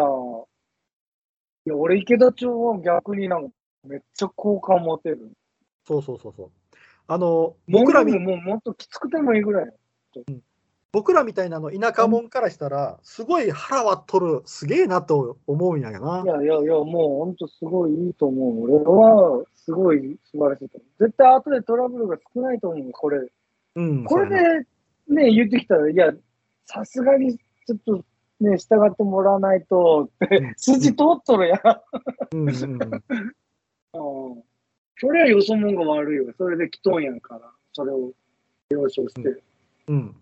[1.68, 5.32] いや、俺、池田町は逆になんか、めっちゃ好感持てる。
[5.88, 6.52] そうそうそうそう。
[7.08, 9.74] あの、僕らみももうもっときつくてもいいぐらい。
[10.96, 16.24] 僕らみたいなの田舎者からしたら、すごい腹は取る、すげえなと思うんやけどな。
[16.24, 18.64] いやいやいや、もう本当すごいいいと思う。
[18.64, 21.04] 俺はすごい素晴らしいと思う。
[21.04, 23.28] 絶対後でトラブルが少ないと思う、これ。
[23.76, 24.68] うん、これで
[25.10, 26.14] ね、言ってきたら、いや、
[26.66, 28.06] さすがにちょっと
[28.39, 31.60] ね、従ってもらわないとってうん、筋通っとるやん。
[32.38, 34.43] うんうん うんうん
[34.98, 36.34] それはよそもんが悪いよ。
[36.38, 38.14] それで来とんやんから、それを
[38.70, 39.43] 了承して。
[39.89, 40.16] うん。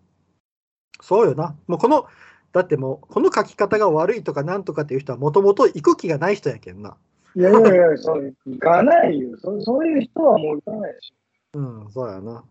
[1.02, 1.56] そうよな。
[1.68, 2.06] もうこの、
[2.52, 6.98] だってもう、この書き方が悪いとかなんとかっていう人はもともと行く気がない人やけんな。
[7.36, 9.60] いやいやいや、そう行かないよそ。
[9.62, 11.14] そういう人はもう行かないでし
[11.54, 12.44] うん、そうやな。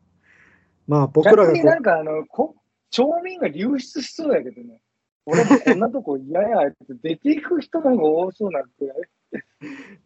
[0.88, 1.09] まあょ。
[1.09, 2.57] 僕らがこ逆になんかあのこ、
[2.90, 4.80] 町民が流出しそうやけどね。
[5.24, 9.43] 俺もこんなとこ嫌やって出ていく人の方が多そうなくらい。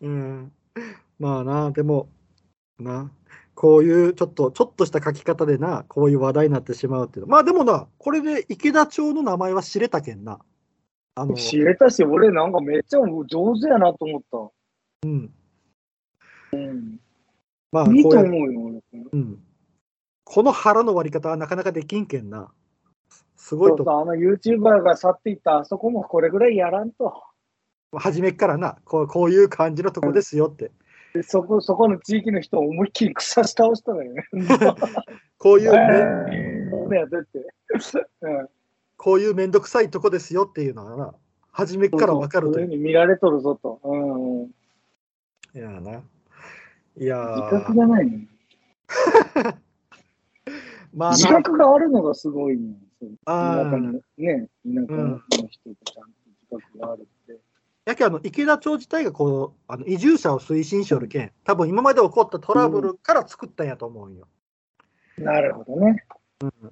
[0.03, 0.53] う、 うん。
[1.19, 2.09] まあな、でも、
[2.79, 3.11] な、
[3.57, 7.33] こういうちょっと、ちょっとした書き方でな、こういう話題になってしまうっていうの。
[7.33, 10.39] まあでもな、これで池田町の名前は知れたけんな。
[11.15, 15.09] あの、知れたし、俺なんかめっちゃ上手やなと思った。
[15.09, 15.33] うん。
[16.53, 17.01] うん。
[17.73, 18.83] まあ、いいこと思うよ、俺。
[19.13, 19.39] うん。
[20.25, 22.53] この腹の割り方はなかなかできんけんな。
[23.37, 27.23] すごいとそうあの YouTuber が去っていったあそこもこれぐらいやらんと。
[27.95, 30.73] 初めっからなこう、こういう感じのとこですよって。
[31.17, 34.25] でそこ、そこの地域の人を思いっきり草し倒したのよね。
[35.39, 35.73] こういう
[36.89, 37.39] め、ね、だって。
[38.21, 38.49] うん。
[38.99, 41.15] こういうめんどくさいとこですよっていうのはな、
[41.51, 42.67] 初めっからわかるという。
[42.67, 43.81] そういうふうに見られとるぞと。
[43.83, 44.51] うんうん。
[45.55, 46.03] いやな。
[46.99, 48.29] いや自覚ーがないね。
[50.95, 52.77] まあ自な、覚があるのがすごいね。
[53.25, 57.07] あー田舎のね、田舎の人ってちゃんと自覚がある
[57.97, 64.29] けあの池田町自体がこうあの移住者を推進しよるけん、多分今まで起こったトラブルから作ったんやと思うんよ。
[65.19, 66.05] なるほどね。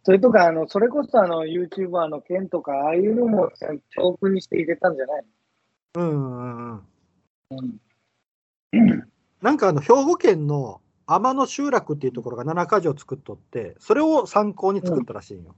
[0.03, 3.51] それとか、あの、それこそあの、YouTuber の件とか、ああいうのも
[3.91, 5.25] 教訓にして入れたんじゃない
[5.95, 7.81] うんうんうん。
[8.73, 9.09] うん。
[9.41, 15.55] なんかあの兵庫県の天野集落っていうところが七か条作っとって、それを参考に作ったらしいんよ。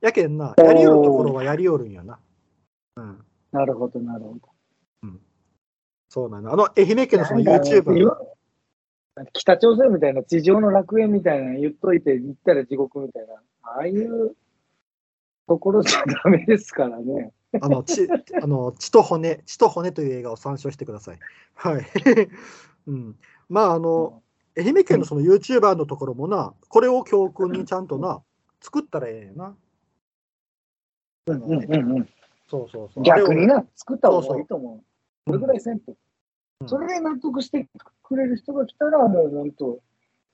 [0.00, 2.18] やけんな、やりよるところはやりよるんやな。
[2.96, 3.24] うん。
[3.50, 4.53] なるほど、なるほど。
[6.14, 6.52] そうなの。
[6.52, 8.16] あの愛媛県のその YouTuber が。
[9.32, 14.36] 北朝鮮みたいな地上の楽園みたいなの言っといて、行ったら地獄みたいな、ああいう
[15.48, 17.32] ところじゃダメですからね。
[17.60, 18.06] あの、ち、
[18.40, 21.18] あの、血と骨、血と骨という映画を参照してください。
[21.54, 21.82] はい。
[22.86, 23.16] うん。
[23.48, 24.22] まあ、あの、
[24.56, 28.22] 愛媛県のその YouTuber のところもな、これを教訓にちゃんとな、
[28.60, 29.56] 作ったらええな。
[31.26, 32.08] うんうんうんうん。
[32.46, 33.04] そうそうそう。
[33.04, 33.56] 逆にな。
[33.56, 34.84] な、作った方がいいと思う。
[35.26, 35.90] これぐらいせんと。
[35.90, 35.98] うん
[36.68, 37.68] それで納得して
[38.02, 39.80] くれる人が来たら、もう本当、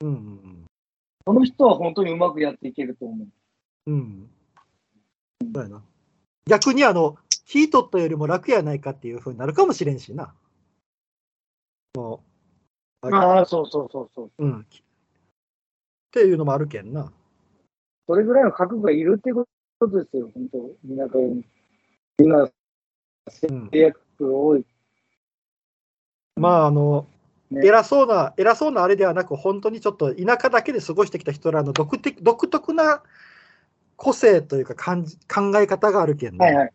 [0.02, 0.66] うんうん
[1.26, 3.28] その人は本当にうまくやっていけると思う。
[3.86, 4.28] うん。
[5.42, 5.52] うん。
[5.54, 5.82] そうやな。
[6.46, 10.34] 逆にあの、火取ったよりも楽やないかっていうふうになるかもしれんしな。
[11.94, 12.22] も
[13.02, 14.30] はいああ、そうそうそうそう。
[14.38, 14.60] う、うん。
[14.60, 14.64] っ
[16.10, 17.12] ていうのもあるけんな。
[18.06, 19.46] それぐらいの覚悟がいるってこ
[19.78, 20.58] とですよ、本当。
[20.84, 21.20] みんなが、
[22.18, 22.50] みんな
[23.48, 23.70] うん。
[23.70, 24.64] 制約多い。
[26.40, 27.06] まあ、あの、
[27.50, 33.02] ね偉そうな、偉そうなあれではなく、本当にちょっと田舎だけで過ごしてきた人らの独的独特な
[33.96, 36.44] 個性というか感じ考え方があるけんね。
[36.44, 36.72] はいはい。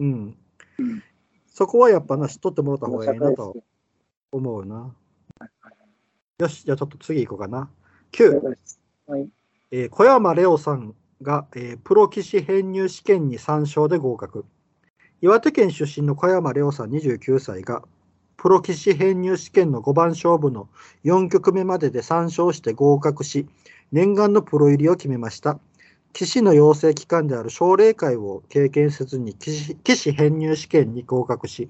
[0.00, 0.36] うん
[0.78, 1.02] うん。
[1.46, 3.56] そこはやっぱな、知っとってもらった方がいいなと
[4.30, 4.94] 思うな。
[6.38, 7.68] よし、じゃあちょっと次行こうかな。
[8.12, 8.56] 9、
[9.06, 9.28] はい。
[9.70, 14.44] えー小山レオさんが、えープロ棋士編入試験に3勝で合格。
[15.20, 17.82] 岩手県出身の小山レオさん29歳が、
[18.38, 20.68] プロ棋士編入試験の5番勝負の
[21.04, 23.46] 4局目までで3勝して合格し、
[23.90, 25.58] 念願のプロ入りを決めました。
[26.12, 31.68] 棋士の養成機関である奨励会を経験せずに棋士棋士編入試験に合格し、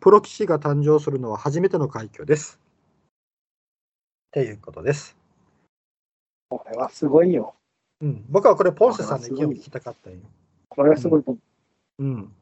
[0.00, 2.58] プロ棋士が誕生するのは初めての快挙です。
[2.58, 5.16] っていうことです。
[6.48, 7.54] これはすごいよ。
[8.00, 10.18] うん、僕はこれ、ポンセさんの意見を聞きたかったんよ。
[10.68, 11.40] これはすごいと思
[12.00, 12.32] うん。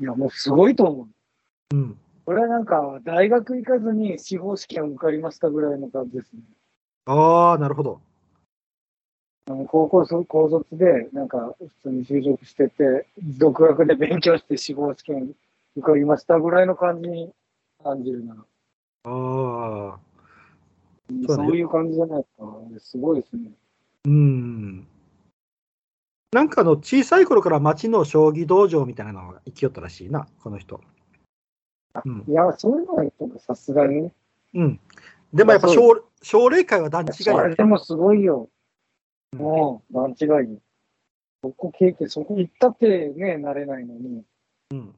[0.00, 0.02] う。
[0.02, 1.76] いや、もうすごいと思う。
[1.76, 1.98] うん。
[2.24, 6.42] これはなんか、大学行かずに司法試験を受かりましたぐらいの感じですね。
[7.06, 8.00] ああ、なるほど。
[9.50, 13.06] あの高校そ高卒で、なんか、普通に就職してて、
[13.38, 15.34] 独学で勉強して司法試験
[15.76, 17.32] 受かりましたぐらいの感じに
[17.82, 18.34] 感じるな。
[19.04, 19.98] ああ。
[21.26, 22.80] そうそねういう感じじゃないですか。
[22.80, 23.50] すごいですね。
[24.04, 24.86] うん。
[26.32, 30.80] なんかあの小さい頃から町の将棋道場みたいなのが生きよったらしいな、この人。
[32.04, 32.24] うん。
[32.28, 33.04] いや、そういうのは
[33.38, 34.12] さすがにね。
[34.54, 34.80] うん。
[35.32, 38.42] でもやっぱまあ奨奨励会は段違いそやれでもすごいよ。
[38.42, 40.60] うんもう、段違いよ。
[41.42, 44.22] そこ経験、そこ行ったってね、なれないのに、
[44.72, 44.94] うん。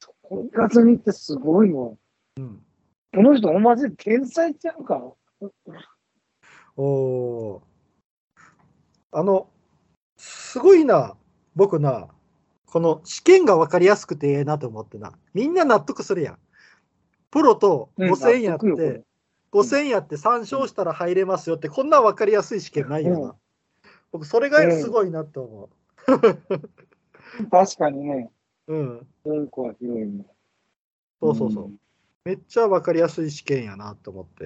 [0.00, 1.92] そこ行かずにってすごいわ。
[2.36, 2.62] うん。
[3.14, 5.14] この人、マジで天才ちゃうか。
[6.76, 7.62] おおー。
[9.12, 9.48] あの、
[10.16, 11.16] すごいな、
[11.54, 12.08] 僕な、
[12.70, 15.12] この試験が分かりやすくてええなと思ってな。
[15.34, 16.38] みんな納得するやん。
[17.30, 19.04] プロとうん5000やっ納得よこれて、
[19.52, 23.34] 5000やって3勝したら入れますよって、こんな分かりやすい試験ないようんな。
[24.12, 25.70] 僕、それがすごいなと思
[27.50, 28.30] 確かにね、
[28.68, 28.74] う。
[28.74, 29.06] うん。
[29.24, 30.24] 文庫は広いね。
[31.20, 31.70] そうそうそう。
[32.24, 34.44] めっちゃ分かりやすい試験やなと思って。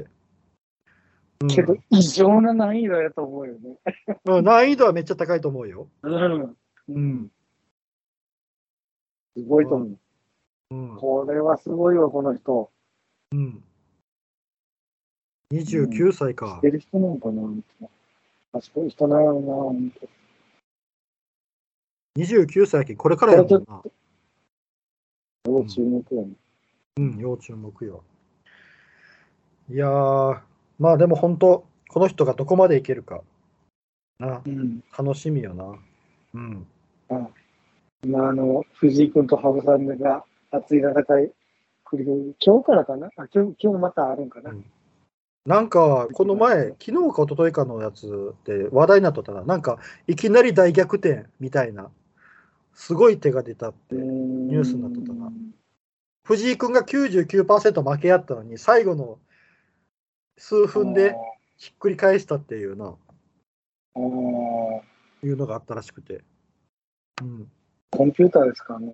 [1.42, 3.76] うんけど、異常な難易度やと思うよね。
[4.24, 5.88] うん難易度はめっちゃ高いと思うよ。
[6.02, 6.56] うん。
[6.88, 7.30] うん。
[9.36, 9.98] すごいと思う。
[10.70, 10.96] うん。
[10.96, 12.70] これはすごいわ、この人。
[13.32, 13.64] うん、
[15.52, 16.60] 29歳か知っ。
[16.62, 17.42] てる人なのかな
[18.52, 20.08] 確かに人なのな本当
[22.20, 23.82] 29歳やけんこれからやもんな。
[25.46, 26.28] 要注目やね。
[26.96, 28.04] うん、要注目よ。
[29.68, 30.40] いやー、
[30.78, 33.22] まあでも本当、この人がどこまでいけるか。
[34.18, 34.84] な、うん。
[34.96, 35.76] 楽しみよな。
[36.34, 36.66] うん。
[38.04, 40.90] 今、あの、藤井君と羽生さんが熱い戦
[41.20, 41.32] い、
[42.44, 43.06] 今日からかな？
[43.16, 44.64] あ今日、今日またあるんかな、うん
[45.46, 49.42] なんか、この前、昨日か一昨日かのやつで話題になっとったな。
[49.42, 51.90] なんか、いきなり大逆転みたいな、
[52.72, 53.94] すごい手が出たって。
[53.94, 54.00] ニ
[54.46, 55.30] ニュースになっとったな
[56.24, 59.18] 藤井君が99%負けやったのに、最後の
[60.38, 61.14] 数分で
[61.58, 62.94] ひっくり返したっていうな、
[65.22, 66.24] いうのがあったらしくて。
[67.20, 67.50] うん。
[67.96, 68.92] コンピューターですかね。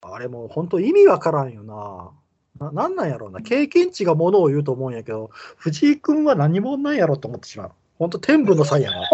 [0.00, 2.12] あれもう本当意味わからんよな。
[2.60, 3.42] ななんなんやろうな。
[3.42, 7.72] 経験値がものを言うと思うんやけど、藤井君は何者なんやろと思ってしまう。
[7.98, 9.10] 本当天賦の才やな。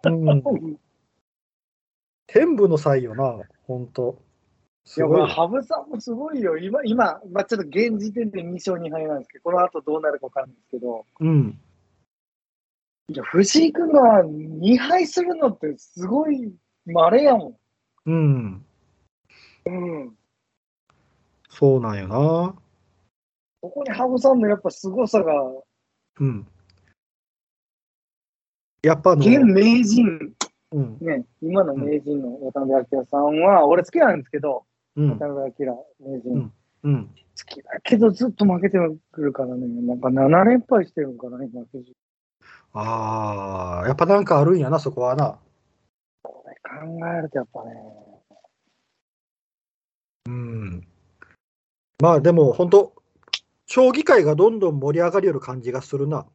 [0.06, 0.42] うん。
[2.26, 3.38] 天賦の才よな。
[3.66, 4.10] 本当。
[4.10, 4.16] いや、
[4.84, 5.28] すごいまあ、。
[5.28, 6.56] 羽生さんもすごいよ。
[6.56, 11.60] 今、今、まあ、ちょっと現時点で2勝2敗なんですけど、この後どうなるかわかんないですけど、うん。
[13.10, 16.52] いや、藤井君が2敗するのってすごい
[16.92, 17.58] 稀やも
[18.06, 18.14] うん。
[18.14, 18.66] ん。
[19.66, 20.16] うん。
[21.50, 22.54] そうなんよな。
[23.60, 25.32] ここに羽生さんのやっぱ凄さが、
[26.20, 26.46] うん。
[28.82, 30.32] やっぱ現名人、
[30.72, 30.98] うん。
[31.00, 34.64] ね、今の名人の渡辺明さんは、俺好きなんですけど、
[34.96, 35.18] うん。
[35.18, 36.52] 渡辺明名人、うん
[36.84, 37.06] うん。
[37.06, 38.78] 好きだけどずっと負けて
[39.12, 41.62] くるからね、なんか7連敗してるのかな、今、
[42.72, 45.38] ああ、やっぱなんかあるんやな、そこはな。
[46.62, 47.70] 考えるとやっぱね、
[50.28, 50.86] うん。
[52.00, 52.92] まあでも本当、
[53.66, 56.26] 将棋界がどんどん盛り上がりよる感じがするな。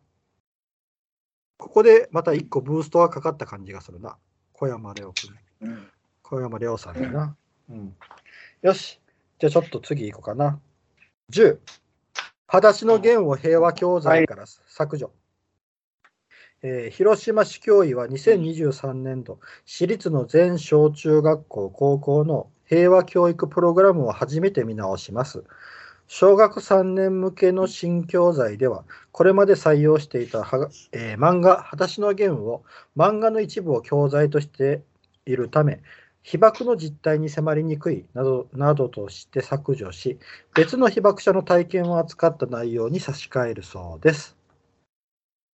[1.58, 4.18] ここでまた一個ブーストがかかった感じがするな。
[4.54, 5.36] 小山レオ君。
[5.62, 5.88] うん、
[6.22, 7.36] 小山レオさんだな。
[7.70, 7.96] うん。
[8.62, 9.00] よし。
[9.40, 10.60] じゃあちょっと次行こうかな。
[11.32, 11.60] 10。
[12.48, 15.12] 裸足の弦を平和教材から削除。
[16.64, 25.44] えー広島市教委は2023年度、私立の全小中学校、高校の平和教育プログラムを初めて見直します。
[26.08, 32.64] 小学3年向けの新教材では、これまで採用していたはが、えー漫画、裸足の弦を
[32.98, 34.84] 漫画の一部を教材として
[35.26, 35.82] いるため、
[36.24, 40.18] 被爆の実態に迫りにくいなどなどとして削除し、
[40.56, 44.38] 別の被爆者の体験を扱った内容に差し替えるそうです。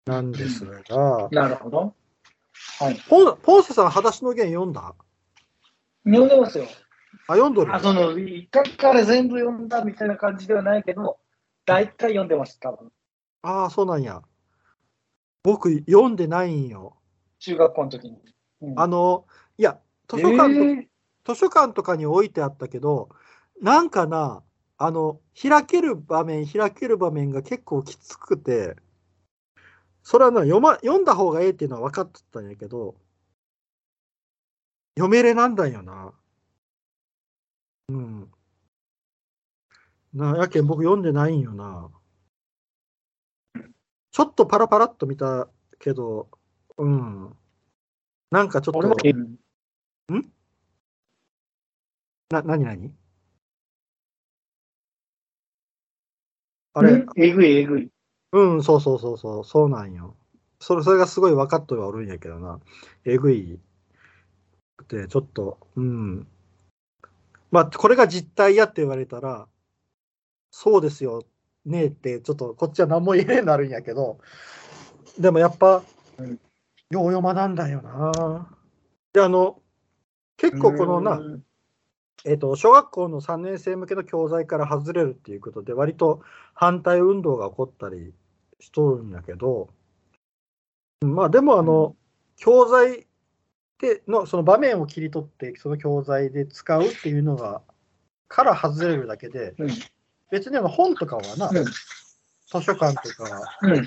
[0.05, 1.93] なんですが、なるほど。
[2.79, 2.99] はい。
[3.07, 4.95] ポンポンセさん、裸足の弦読んだ？
[6.05, 6.65] 読んでますよ。
[7.27, 7.73] あ、読んどる？
[7.73, 11.19] あその、一回から全部読んだみたいな感じではないけど、
[11.65, 12.91] 大体読んでます、多分。
[13.43, 14.21] ああ、そうなんや。
[15.43, 16.97] 僕、読んでないんよ。
[17.39, 18.17] 中学校の時に。
[18.61, 19.25] うんあの、
[19.57, 20.85] いや、図書館と、えー
[21.25, 23.09] 図書館とかに置いてあったけど、
[23.61, 24.41] なんかな、
[24.77, 28.75] あの、開ける場面、開ける場面が結構きつくて、
[30.09, 32.95] それはな、読ま、読んだ方がええっていうのは分かってたんやけど、
[34.95, 36.13] 読めれなんだんよな。
[37.89, 38.31] うん。
[40.13, 41.89] な、やけん僕読んでないんよな。
[44.11, 45.47] ちょっとパラパラっと見た
[45.79, 46.29] けど、
[46.77, 47.37] うん。
[48.31, 49.05] なんかちょっ俺もと、
[52.29, 52.93] な、なになに
[56.73, 57.05] あれ、うん？
[57.15, 57.89] えぐいえぐい。
[58.31, 60.15] うん、そうそうそうそう、そうなんよ。
[60.59, 62.59] それ、それがすごい分かってはおるんやけどな。
[63.05, 63.59] えぐい。
[64.87, 66.27] で、ちょっと、うん。
[67.51, 69.47] まあ、これが実態やって言われたら、
[70.51, 71.23] そうですよ、
[71.65, 74.19] ねえって、ちょっとこっちは何も言えねえなるんやけど、
[75.17, 75.83] でもやっぱ、
[76.17, 76.39] うん
[76.91, 78.47] よう読まなんだよな。
[79.13, 79.61] で、あの、
[80.37, 81.43] 結構このな、うん
[82.25, 86.21] えっと小学校の3年生向けの教材から外れるっていうことで、割と
[86.53, 88.13] 反対運動が起こったり
[88.59, 89.69] しとるんやけど、
[91.01, 91.95] うんまあでもあの、
[92.35, 93.07] 教材
[93.79, 97.61] でのその場面を切り取って、その教材で使うっていうのが、
[98.27, 99.69] から外れるだけで、うん。
[100.29, 101.65] 別にあの本とかはな、うん。
[101.65, 101.71] 図
[102.61, 103.85] 書館とか、うん。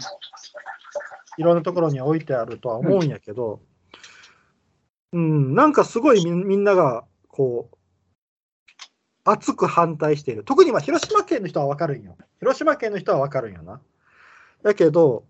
[1.39, 3.61] いろんなところに置いてあるとは思うんやけど、
[5.13, 7.77] うん、なんかすごいみみんなが、こう、
[9.25, 10.45] 熱く反対している。
[10.45, 12.17] 特にまあ広島県の人はわかるんよ。
[12.41, 13.81] 広島県の人はわかるんよな。
[14.63, 15.25] だけど、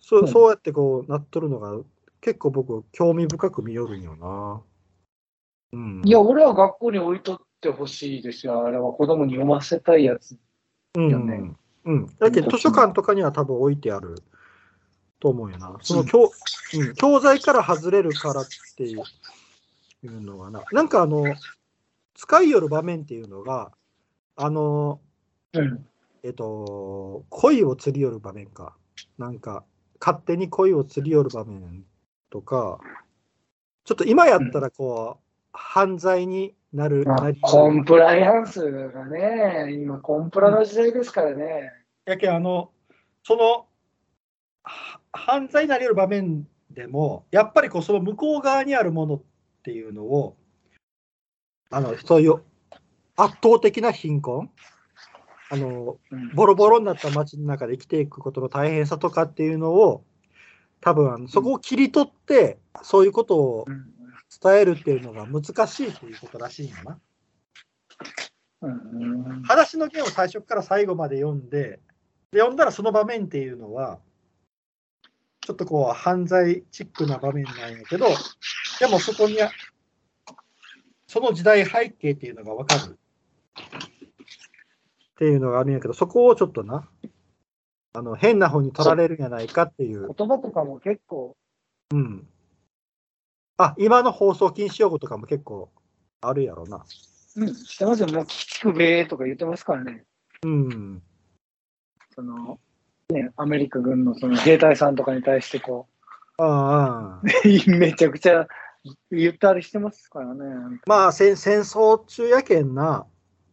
[0.00, 1.82] そうんそうやってこうなっとるのが
[2.20, 4.62] 結構僕興味深く見よるんよな。
[5.72, 6.02] うん。
[6.04, 8.64] いや、俺は学校に置いとってほしいですよ。
[8.64, 10.36] あれは子供に読ませたいやつ。
[10.94, 11.52] うんよね
[11.84, 12.06] うん。
[12.18, 14.22] だけど図書館とかには多分置いてある
[15.18, 15.76] と思うよな。
[15.80, 16.30] その教,、
[16.74, 19.02] うん、教材から外れるからっていう
[20.04, 20.62] いうのはな。
[20.72, 21.24] なんかあの、
[22.14, 23.72] 使いよる場面っていうのが、
[24.36, 25.00] あの、
[25.52, 25.86] うん。
[26.22, 28.76] えっと、恋を釣り寄る場面か。
[29.18, 29.64] なんか、
[30.00, 31.84] 勝手に恋を釣り寄る場面
[32.30, 32.78] とか、
[33.84, 41.72] ちょっと今やったらこう、犯罪になる、まあコンプライアンスがね、今コンプラの時代ですからね。
[42.04, 42.70] やけんあの、
[43.22, 43.66] その、
[44.62, 49.22] は犯罪になり得る場面でも、やっぱりこうその向こう側にあるものっ
[49.62, 50.36] ていうのを、
[51.72, 52.42] あの、そういう
[53.16, 54.50] 圧倒的な貧困、
[55.50, 56.34] あの、うん。
[56.34, 60.04] ボロボロになった街の中で生きていくことの大変さとかっていうのを、
[60.80, 63.92] 多分あのそこを切り取って、そういうことをうん
[64.40, 66.98] 伝えるっていうのが難しいっていうことらしいんよな。
[68.62, 69.42] うん。
[69.42, 71.80] 裸足の弦を最初から最後まで読んで、
[72.30, 73.98] で読んだらその場面っていうのは、
[75.42, 78.06] ちょっとこう犯罪チックな場面なんやけど、
[78.80, 79.50] でもそこには、
[81.12, 82.98] その時代背景っていうのがわかる。
[83.54, 86.88] っていうのがあるんやけど、そこをちょっとな、
[87.92, 90.08] あの変な方に取られるんじゃないかっていう。
[90.16, 91.36] 言葉とかも結構、
[91.92, 92.26] うん。
[93.58, 95.70] あ、今の放送禁止用語とかも結構
[96.22, 96.82] あるやろな。
[97.36, 98.08] うん、してますよ。
[98.08, 100.04] もう、聞くべーとか言ってますからね。
[100.44, 101.02] うん。
[102.14, 102.58] その、
[103.10, 105.88] ね、アメリカ軍のその兵隊さんとかに対してこ
[106.38, 107.22] ああ。
[107.22, 107.22] う、
[107.76, 108.48] めちゃくちゃ
[109.10, 110.80] 言ったりしてますからね。
[110.86, 113.06] まあ戦、戦争中やけんな。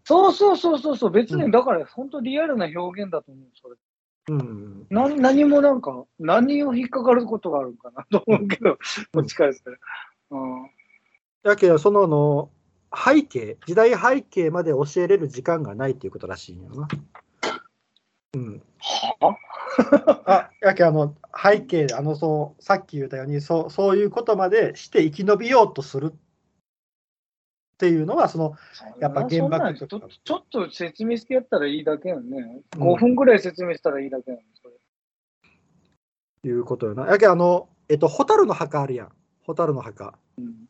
[0.03, 3.75] そうそうそうそうそう、別うんにだから本当リアルな表現だと思う、それ。
[4.29, 4.87] うん。
[4.89, 8.77] な何もなんか、何を引っかかることがあるかなと思うけど、
[9.13, 9.77] こっちからしたら。
[10.31, 10.69] うん
[11.41, 12.51] だけど、そのあの
[12.93, 16.87] 背景、時代背景まで教えれる時間がないっていうことらしいんよな。
[18.33, 18.61] うん。
[18.79, 19.37] は
[20.25, 26.17] あ、 やけあの背景、あのそうさっき言ったようにそう、そういうことまでして生き延びようとするっ
[27.77, 28.55] ていうのは、その、
[28.99, 32.61] やっぱ原爆とかちょっと説明してやったらいいだけよね。
[32.77, 36.51] うん5分ぐらい説明したらいいだけなの、それ。
[36.51, 37.07] いうことよな。
[37.07, 39.11] やけあの、えっと、蛍の墓あるやん。
[39.45, 40.17] 蛍の墓。
[40.37, 40.67] うん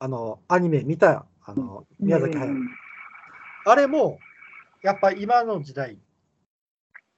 [0.00, 1.26] あの、アニメ見たやん。
[1.44, 2.50] あの、宮崎駿。
[2.50, 2.68] うん
[3.64, 4.18] あれも、
[4.82, 5.96] やっぱ今の時代、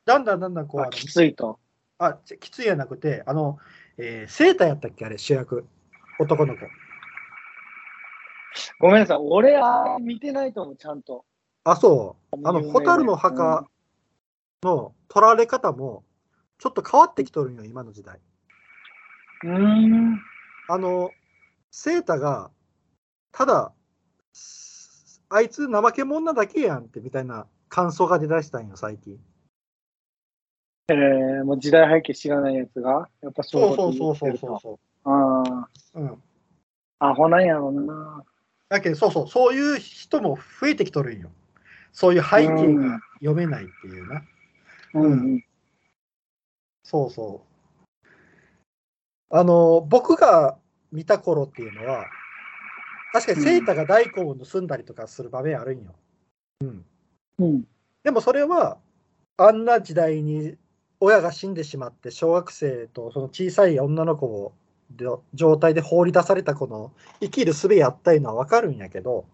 [0.04, 1.58] だんだんだんだんこう、きついと。
[1.98, 3.58] あちきついやなくて、あの、
[3.96, 5.66] えー、セーターやったっけあれ、主役。
[6.18, 6.60] 男の子。
[8.78, 11.24] ごめんなさい、俺、あ見てないと思う、ちゃんと。
[11.64, 12.38] あ、そう。
[12.44, 13.66] あの、蛍の墓
[14.62, 16.04] の取られ方も、
[16.58, 18.20] ちょっと変わってきとるんよ、今の時代。
[19.44, 20.20] うーん。
[20.68, 21.10] あの、
[21.70, 22.50] セータが、
[23.32, 23.72] ただ、
[25.30, 29.18] あいつ怠け者なだけやんってみたいな感想が出だしたんよ、最近。
[30.88, 34.72] えー、もう時代背景知らないやつが、やっぱそういうそうことそうそうそうそ。
[34.72, 36.02] うあそう。
[36.02, 36.22] うん。
[36.98, 38.22] あ、アホなんやろうな。
[38.68, 41.30] だけど、そうそう、そういう人も増えてきとるんよ。
[41.92, 44.24] そういう背景が読めないっていうな。
[44.94, 45.44] うんうん。
[46.82, 47.54] そうそう。
[49.30, 50.58] あの、僕が
[50.92, 52.04] 見た頃っていうのは、
[53.14, 55.94] 確かにセータが大根を盗んだりとかする場面あるんよ。
[56.60, 56.84] うん。
[57.38, 57.64] うん。
[58.02, 58.78] でもそれは、
[59.36, 60.56] あんな時代に
[61.04, 64.52] 親が死んでしまって、小学生とその小さい女の子を
[64.90, 69.26] で状態で放り出された子の生きる術やったいうのは分かるんやけど、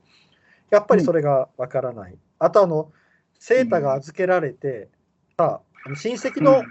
[0.70, 2.16] やっぱりそれが分からない。
[2.38, 2.92] あとあの、
[3.38, 4.88] セータが預けられて、
[5.36, 6.62] さあの親戚の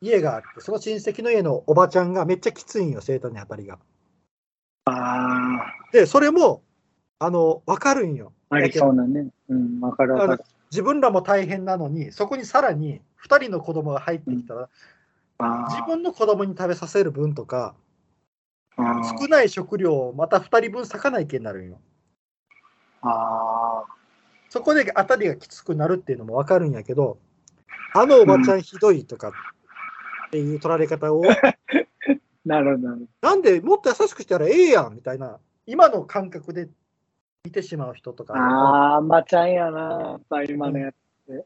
[0.00, 3.78] 家があって、その親戚の家のおばちゃんがめっちゃきついんよ、セータに当たりが。
[4.86, 6.62] あで、それも、
[7.18, 8.32] あの、分かるんよ。
[8.50, 9.28] あ、ありそうなね。
[9.48, 10.44] うん、わかるわかる。
[10.70, 14.68] 自分らも大変なのに、そこにさらに2人の子供が入ってきたら、
[15.38, 17.74] あ自分の子供に食べさせる分とか、
[18.76, 21.80] あ少ない食料をまた2人分割かないけになるんよ。
[23.02, 23.84] あ
[24.48, 27.18] そこで当たりがきつくなるっていうのも分かるんやけど、
[27.94, 29.32] あのおばちゃんひどいとかっ
[30.30, 31.22] ていう取られ方を、
[32.44, 32.88] なるほど。
[32.88, 36.68] なるなんでもっと優しくしたらええやんみたいな、今の感覚で
[37.44, 38.34] 見てしまう人とか。
[38.34, 41.44] ああ、まちゃんやな、やっぱり今のやつって。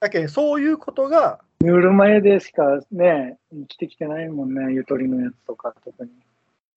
[0.00, 6.10] だけどそういうことが、ぬるま湯でしかね、生きてきてないもんね、ゆとりのやつとか特に。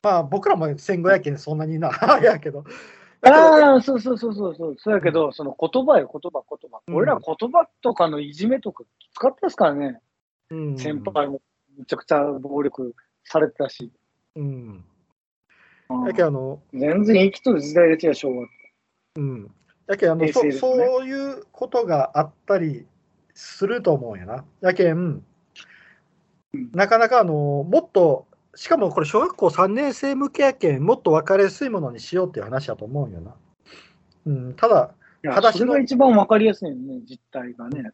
[0.04, 1.92] まあ僕らも1500円そんなにな、
[2.24, 2.66] やけど、
[3.24, 4.76] ああ、そうそうそうそうそう。
[4.80, 6.82] そうやけど、その言葉よ、言葉、言葉。
[6.88, 8.84] うん俺ら言葉とかのいじめとか
[9.14, 10.00] 使ってますからね。
[10.50, 11.42] うん先輩も
[11.78, 13.92] めちゃくちゃ暴力されてたし。
[14.36, 14.84] うん。
[15.90, 18.48] うんだけどあの、全然生きとる時代で違う、昭和。
[19.18, 19.52] うん。
[19.92, 22.86] だけどあの、そそういうことがあったり
[23.34, 24.46] すると思うんやな。
[24.62, 25.22] やけん、
[26.72, 28.26] なかなかあの、もっと、
[28.56, 33.36] しかもこれ小学校3年生向けやけん、もっと分かりやすいものにしようっていう話だと思うんよな。
[34.28, 34.94] うん、ただ、
[35.26, 37.92] 裸足のが一番わかりやすいよね、実態がね。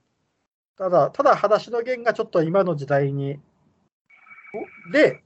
[0.78, 3.40] ただ、ただ、裸足の弦がちょっと今の時代に、
[4.92, 5.24] で、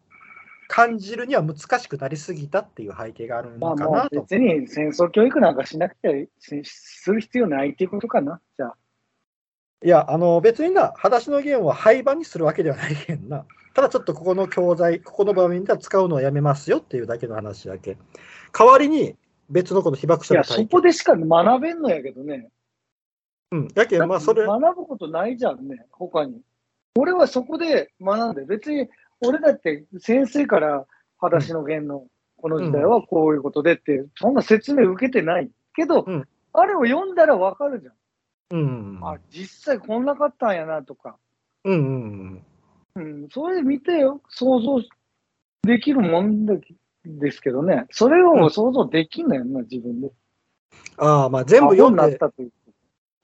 [0.72, 4.22] 感じるには難しくなりすぎたっていう背景があるまあのかなと。
[4.22, 8.76] 別に戦争教育なんかしなくてしする必要ないっていうことかな、じゃあ。
[9.84, 13.45] いや、あの別にな、裸足の弦を廃盤にするわけではないけんな。
[13.74, 17.97] ただちょっとここの教材、ここの場面では使うのをやめますよっていうだけの話だけ。
[18.57, 19.17] 代わりに
[19.49, 20.67] 別のこの被爆いや、そ者の体験。
[20.69, 22.49] こでしか学べんのやけどね。
[23.51, 26.39] うん、やけん、まあそれ、学ぶことないじゃんね、他に。
[26.97, 28.88] 俺はそこで学んで、別に
[29.22, 30.86] 俺だって先生から
[31.17, 32.05] 裸足の弦の
[32.38, 38.59] この時代はこういうことでって、そんな説明受けてないけど、うんあれを読んだらわかるじゃん。
[38.59, 41.17] うん、あ、実際こんなかったんやなとか。
[41.63, 42.43] うん、
[42.95, 44.82] うん、うん、それで見てよ、想像
[45.63, 46.59] できるもんで
[47.05, 50.11] ですけどね、それを想像できんのよな、自分で。
[50.97, 52.51] ああ、まあ全部読んでアホになっ、たという。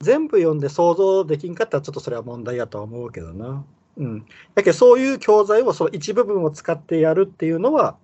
[0.00, 3.64] 全部読んで想像できんかったらちょっとそれは問題やとは思うけどな。
[3.98, 4.26] うん。
[4.54, 7.96] だけどそういう教材をその一部分を使ってやるっていうのは、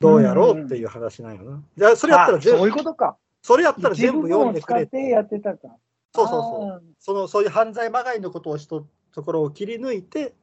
[0.00, 1.62] どうやろうっていう話なんよな。
[1.76, 3.16] じゃあそれやったらあそういう全部、ことか。
[3.40, 5.76] それやったら全部読んでくれってやってたか。
[6.14, 6.82] そうそうそう。
[6.98, 10.34] そのそういう犯罪まがいのことをしとところを切り抜いて、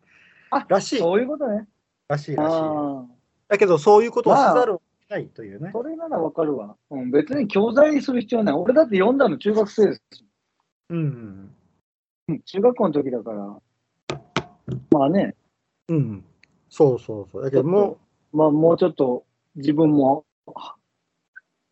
[0.50, 1.68] あらしい、そういうことね。
[2.08, 2.56] らしいらしい。
[2.56, 3.06] あ
[3.50, 5.72] だけどそういうことをしざるを得ないというねあ、。
[5.74, 7.12] それならわかるわ、うん。
[7.12, 8.56] 別に教材にする必要ない。
[8.56, 10.02] 俺だって読んだの中学生です。
[10.90, 10.98] うん。
[10.98, 11.56] うん
[12.46, 13.58] 中学校の時だから、
[14.92, 15.36] まあね、
[15.88, 16.26] うん。
[16.70, 17.44] そうそうそう。
[17.44, 17.98] だけども
[18.32, 20.76] まあもうちょっと自分も、あ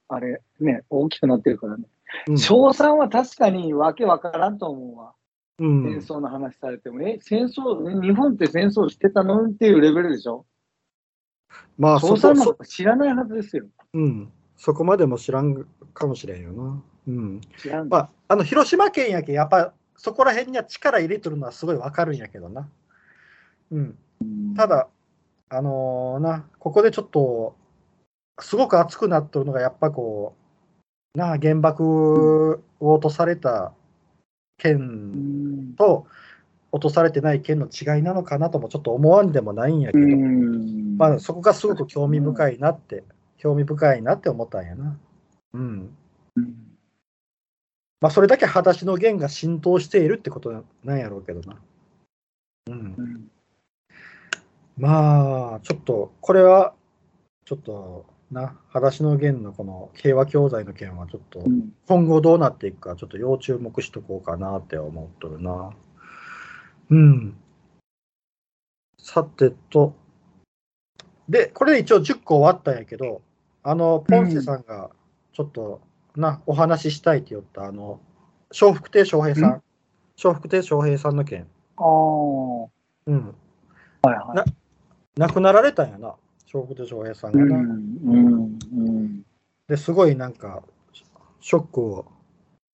[0.09, 1.85] あれ、ね、大きくなってるからね。
[2.27, 5.13] う、うん小3は確かにわけわからんと思うわ。
[5.59, 10.45] うん戦争の話されても、え、戦争、え日本って戦争してたのっていうレベルでしょ？
[11.77, 13.65] まあ、小3なんそこそ、か知らないはずですよ。
[13.93, 14.31] うん。
[14.55, 16.83] そこまでも知らんかもしれんよな。
[17.07, 17.41] うん。
[17.57, 17.89] 知らん。
[17.89, 22.67] まあ、あの、広島県やけん、やっぱ、そこら辺には力入れとるのはすごいわかるんやけどな。
[23.71, 23.97] うん。
[24.55, 24.87] ただ、
[25.49, 27.55] あのーな、ここでちょっと、
[28.39, 30.35] すごく熱くなっとるのが、やっぱこ
[31.15, 33.73] う、なあ、原爆を落とされたう
[34.57, 35.75] 県ん。
[35.75, 36.07] と、
[36.71, 40.97] 落とされてない県の違いなのかなともちょっと思わんでもないんやけうど、ん。
[40.97, 43.03] まあ、そこがすごく興味深いなって、
[43.37, 44.97] 興味深いなって思ったんやな。
[45.53, 45.95] うん。
[46.35, 46.67] うん
[47.99, 51.59] まあ、それだけ裸足の弦が浸透しているってことなんやろうけどな。
[52.67, 53.31] うん。
[54.77, 56.73] うんまあ、ちょっと、これは、
[57.45, 61.73] ちょっと、な、裸足の弦のこの平和教材の件は、ちょっとう、ん。
[61.87, 65.71] 今後どうなっていくか、ちょっと要注目しとこうかなって思っとるな。
[66.89, 67.37] うん。
[68.99, 69.95] さてと、
[71.29, 73.21] で、これで一応10個終わったんやけど、
[73.63, 74.91] あの、ポンセさんが、
[75.33, 75.81] ちょっと、
[76.15, 77.99] な、お話ししたいって言った、あの、
[78.59, 79.63] 笑福亭笑平さん、
[80.21, 81.47] 笑福亭笑平さんの件、
[81.77, 82.69] ああ、は
[83.07, 83.35] うん、
[84.03, 84.45] いはな
[85.17, 86.15] 亡くなられたんやな、
[86.53, 87.39] 笑福亭笑平さんい。
[87.39, 87.55] がな。
[87.57, 87.69] うん
[88.03, 89.23] うんうん
[89.67, 90.63] ですごいなんか、
[91.41, 92.05] ショックを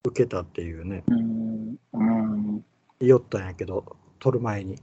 [0.05, 2.65] 受けたっていうね、うんうん
[2.99, 4.75] 言おったんやけど、撮る前に。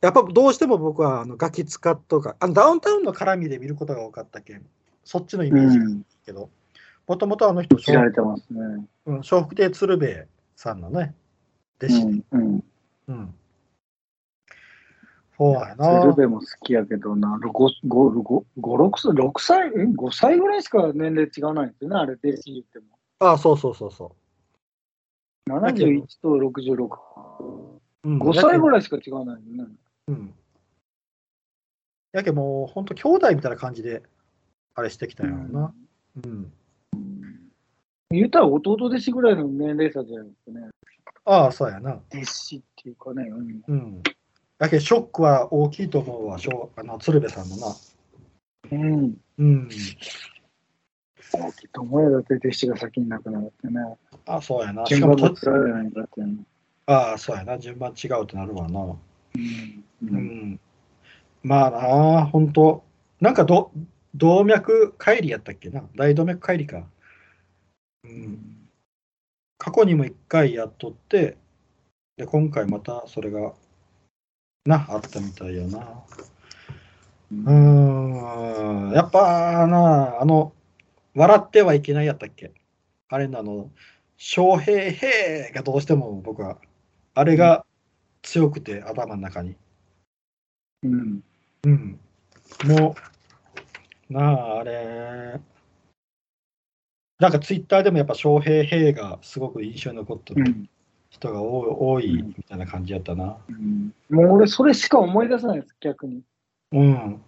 [0.00, 4.64] やっぱどうしても僕はあのガキ使とか、あのダウンタウンの絡みで見ることが多かったけん、
[5.02, 6.50] そっちのイメージがいいけど、
[7.06, 8.60] もともとあの人、知られてますね。
[9.06, 10.24] うん笑福亭鶴瓶
[10.56, 11.14] さんのね、
[11.82, 12.22] 弟子で。
[12.32, 12.64] うんうん
[13.08, 13.34] うん。
[15.38, 16.12] そうや鶴な。
[16.12, 22.86] 瓶も好きやけどな、5、5、5、6歳、6歳、え ?5 歳ぐらいしか年齢違わないんですよね、あれ、弟子言っても。
[23.20, 24.14] あそうそうそうそ
[25.48, 26.84] 71と66。
[26.84, 27.80] う。
[28.04, 28.82] うん、5歳ぐらい。
[28.82, 29.72] しか違わないよね。
[30.08, 30.34] うん。
[32.12, 34.02] やけもう、本当兄弟みたいな感じで、
[34.74, 35.74] あれしてきたんやろな。
[36.24, 36.52] うん。
[38.10, 40.68] 言ったら弟弟子ぐらいの年齢差じゃないですかね。
[41.24, 42.00] ああ、そうやな。
[42.12, 43.24] 弟子っていうかね。
[43.24, 44.02] うんうん。
[44.58, 47.76] だけどショックは大きいと思うわ、しょうあの鶴瓶さんのな。
[48.72, 49.16] うん。
[49.38, 49.68] うん。
[51.32, 53.80] 大きいと思うよ、だって弟子が先に亡くなるってね。
[54.26, 54.84] あそうやな。
[54.84, 56.22] 順番ないかって。
[56.86, 57.58] ああ、そうやな。
[57.58, 58.80] 順番違うってなるわな。
[58.80, 58.96] うん。
[60.02, 60.16] ううん
[60.54, 60.60] ん。
[61.42, 62.82] まあなあ、本当
[63.20, 63.70] なんかど
[64.14, 65.84] 動脈解離やったっけな？
[65.94, 66.88] 大動脈解離か。
[68.04, 68.68] うん。
[69.58, 71.36] 過去にも一回やっとって、
[72.16, 73.52] で、今回またそれが、
[74.68, 76.04] な、あったみたいやな。
[77.32, 80.52] うーん、やっぱな、あの、
[81.14, 82.52] 笑ってはいけないやったっけ？
[83.08, 83.70] あれなの、
[84.18, 86.58] 翔平平がどうしても僕は、
[87.14, 87.64] あれが
[88.22, 89.56] 強くて頭の中に。
[90.82, 91.22] うん。
[91.64, 92.00] うん。
[92.66, 92.94] も
[94.10, 95.40] う、なあ、あれ、
[97.18, 100.68] なんかツイッターでもやっぱ翔平平がすごく印象に残ってるうん。
[101.10, 103.38] 人が多い多いみたいな感じやったな。
[103.48, 106.22] うんもう俺、それしか思い出せないです、逆に。
[106.72, 107.22] うん。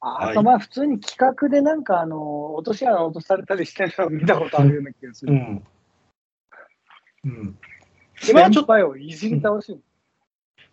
[0.00, 5.32] あとまあ普通に企画でなんかあの落とし穴落とされたりしてるのを見たことあるような気がする。
[5.32, 5.64] うん。
[7.24, 7.58] うん。
[8.28, 9.80] 今ちょっと、輩をいじり倒し、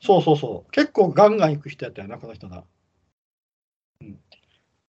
[0.01, 0.71] そうそうそう。
[0.71, 2.63] 結構ガンガン行く人やったよな、この人な。
[4.01, 4.19] うん。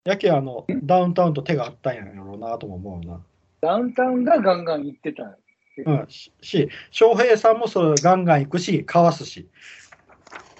[0.04, 3.20] やけあの、ダウンタウンと手があったんやろうなとも思うな。
[3.60, 5.38] ダウンタウンがガンガン言ってた。
[5.84, 9.48] うん、し、し翔平さんもそれガンガン行くし、かわすし。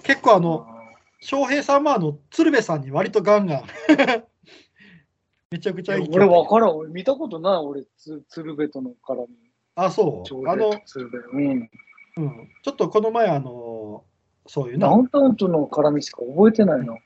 [0.03, 0.67] 結構あの、
[1.21, 3.65] 翔平さんもあの、鶴瓶さんに割とガンガン。
[5.51, 6.09] めちゃくちゃいい。
[6.13, 6.77] 俺分からん。
[6.77, 7.57] 俺見たことない。
[7.57, 9.37] 俺、つ鶴瓶との絡み。
[9.75, 10.49] あ、そう。
[10.49, 11.71] あの、鶴瓶。
[12.17, 12.25] うん。
[12.25, 12.49] うん。
[12.63, 14.05] ちょっとこの前、あの、
[14.47, 16.97] そういうな、ダウンタウンとの絡みしか覚えてないな。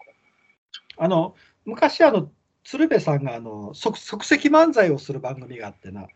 [0.97, 1.35] あの、
[1.65, 2.31] 昔あの、
[2.65, 6.09] 鶴瓶さんがあの即即席漫才をする番組があってな。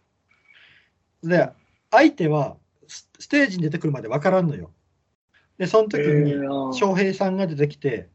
[1.23, 1.51] で、
[1.95, 2.57] 相手は
[2.87, 4.71] スステージに出てくるまで分からんのよ。
[5.59, 8.09] で、その時に、えー翔平さんが出てきて、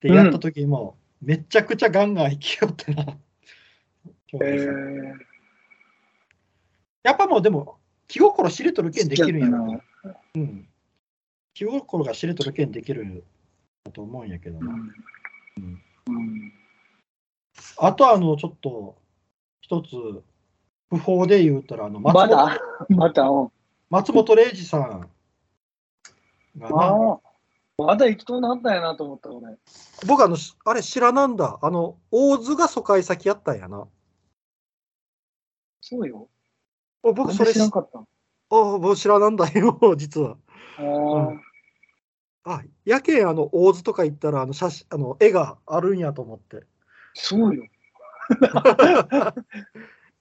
[0.00, 3.04] で、うんやった時も、めちゃくちゃガンガン生きよってな。
[4.30, 5.12] 翔え平さんー、
[7.04, 7.78] やっぱもうでも、
[8.08, 9.80] 気心知れとるけんできるんやな。
[10.34, 10.68] うん。
[11.54, 13.22] 気心が知れとるけんできるん
[13.84, 14.72] だと思うんやけどな。
[14.72, 14.76] う
[15.60, 16.52] んうん
[17.78, 18.96] あとあの、ちょっと、
[19.60, 20.22] 一つ、
[20.90, 22.60] 不法で言うたら、あの、松本まだ？
[22.88, 23.48] まだ、うん
[23.88, 25.08] 松本零士さん
[26.58, 27.20] がなああ。
[27.78, 29.56] まだ行きとうなんやなと思った、俺。
[30.06, 31.58] 僕あの、しあれ知らなんだ。
[31.62, 33.86] あの、大津が疎開先やったんやな。
[35.80, 36.28] そうよ。
[37.02, 38.02] お僕それ知らんかったん。
[38.02, 38.06] あ
[38.78, 40.36] 僕知らなんだよ、 実は。
[42.44, 42.54] ああ。
[42.56, 46.64] あ、やけん、あの、大津とか行ったら、あの、写真、あの、絵があるんやと思って。
[47.14, 47.66] そうよ。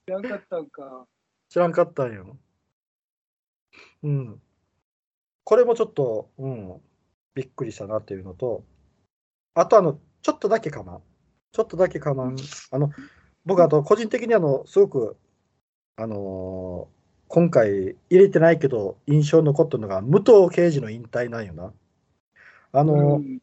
[0.07, 1.07] 知らんかったんか。
[1.49, 2.37] 知らんかったんよ。
[4.03, 4.41] うん。
[5.43, 6.81] これもちょっと、うん、
[7.33, 8.63] びっくりしたなっていうのと、
[9.55, 11.01] あとあの、ちょっとだけかな。
[11.51, 12.31] ちょっとだけかな。
[12.71, 12.91] あの、
[13.45, 15.17] 僕あと個人的にあの、すごく、
[15.95, 16.95] あのー
[17.27, 21.73] 今回入れてないけど、印象に残ったのが、武藤刑事の引退なんよな。
[22.71, 23.39] あのーうん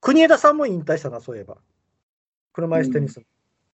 [0.00, 1.58] 国枝さんも引退したな、そういえば。
[2.52, 3.20] 車椅子テニス。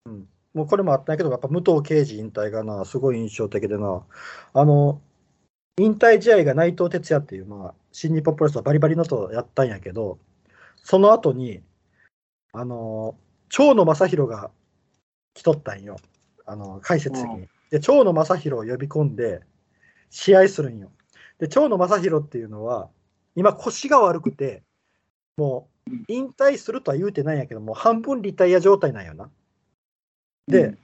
[0.05, 0.27] うん。
[0.53, 4.03] もうこれもあったんやけど、やっぱ武藤敬司引退がな、すごい印象的でな。
[4.53, 5.01] あの、
[5.79, 10.19] 引退試合が内藤哲也っていう、まあ、新日本プロレスのバリバリのとやったんやけど、
[10.83, 11.63] その後に、
[12.51, 13.15] あの、
[13.49, 14.51] 長野正弘が
[15.33, 15.97] 来とったんよ。
[16.45, 17.47] あの、解説席に。
[17.71, 19.41] で、長野正弘を呼び込んで、
[20.11, 20.91] 試合するんよ。
[21.39, 22.89] で、長野正弘っていうのは、
[23.35, 24.61] 今腰が悪くて、
[25.37, 29.31] もう引退するとは言うてないんやけど、もう半分リタイア状態なんよな。
[30.47, 30.75] で、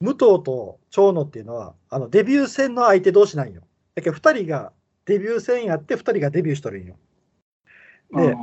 [0.00, 3.62] 武藤と長野っていうのは、あのデビュー戦の相手同士なんよ。
[3.94, 4.72] だけど、2人が
[5.04, 6.96] デビュー戦やって、2人がデビューしとるんよ。
[8.12, 8.34] で、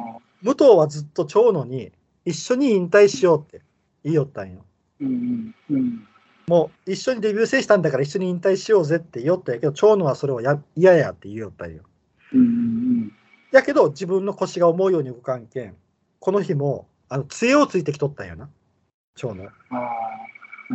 [0.41, 1.91] 武藤はずっと長野に
[2.25, 3.61] 一緒に引退しようって
[4.03, 4.65] 言いよったんよ。
[5.01, 6.07] うんうんうん
[6.47, 11.81] もう一緒にデビュー戦したんだから一緒に引退しようぜって言いよったんやけど、長野はそれをや嫌やって言いよったんよ。
[12.33, 13.11] うんうん
[13.51, 15.75] やけど、自分の腰が思うように動かんけん、
[16.19, 18.49] この日もあの杖をついてきとったんよな、
[19.15, 19.45] 長野。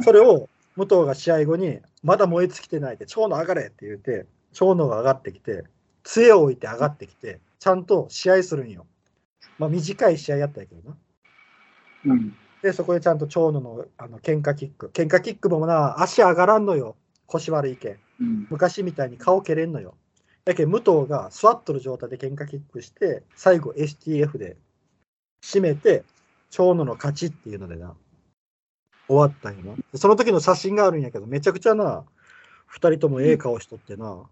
[0.03, 5.65] それを武藤が試合後に、まだ燃え尽きてないって、長野上がれって言って、長野が上がってきて、
[6.03, 8.87] 杖を置いて上がってきて、ちゃんと試合するんよ。
[9.59, 10.97] まあ短い試合やったけどな。
[12.07, 14.91] うんで、そこでちゃんと長野のあの喧嘩キック。
[14.93, 16.95] 喧嘩キックもな、足上がらんのよ。
[17.27, 17.99] 腰悪いけん。
[18.21, 19.97] うん昔みたいに顔蹴れんのよ。
[20.45, 24.57] やけん武藤が座っとる状態で喧嘩キックして、最後 STF で
[25.43, 26.05] 締めて、
[26.51, 27.95] 長野の勝ちっていうのでな、
[29.11, 29.77] 終わったんよな。
[29.77, 32.05] でその時の写真があるんやけど、めちゃくちゃな、
[32.67, 34.23] 二人ともええ顔しとってな、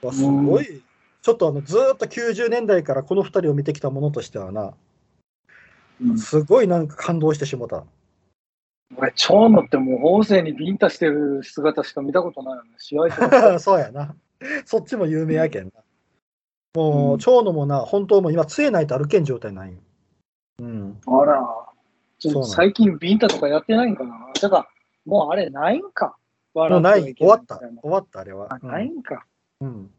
[0.00, 0.82] わすごい、
[1.22, 4.74] ちょっとあのずーっと90年代からこの二人を見てきたものとしてはな、
[6.00, 7.84] うんすごいなんか感動してしもた。
[8.96, 12.70] 俺、長野ってもう法政にビンタしてる姿しか見たことないよね。
[12.78, 13.58] 試合とか。
[13.58, 14.14] そうやな。
[14.64, 15.70] そっちも有名やけんな。
[16.74, 19.78] もう、うん長野もな、本当もう今、杖ないと歩けん状態なんよ。
[20.60, 21.00] うん。
[21.06, 21.73] あら。
[22.44, 24.30] 最近ビンタとかやってないんかな？
[24.40, 24.68] だから、
[25.04, 26.16] もうあれないんか？
[26.54, 27.58] もうない、終わった。
[27.58, 28.58] 終わった、あれはあ、。
[28.64, 29.26] ないんか。
[29.60, 29.90] うん。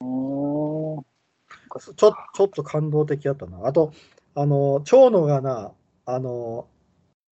[0.00, 3.66] ちょちょっと感動的やったな。
[3.66, 3.92] あと、
[4.34, 5.72] あの、長野がな、
[6.06, 6.68] あの、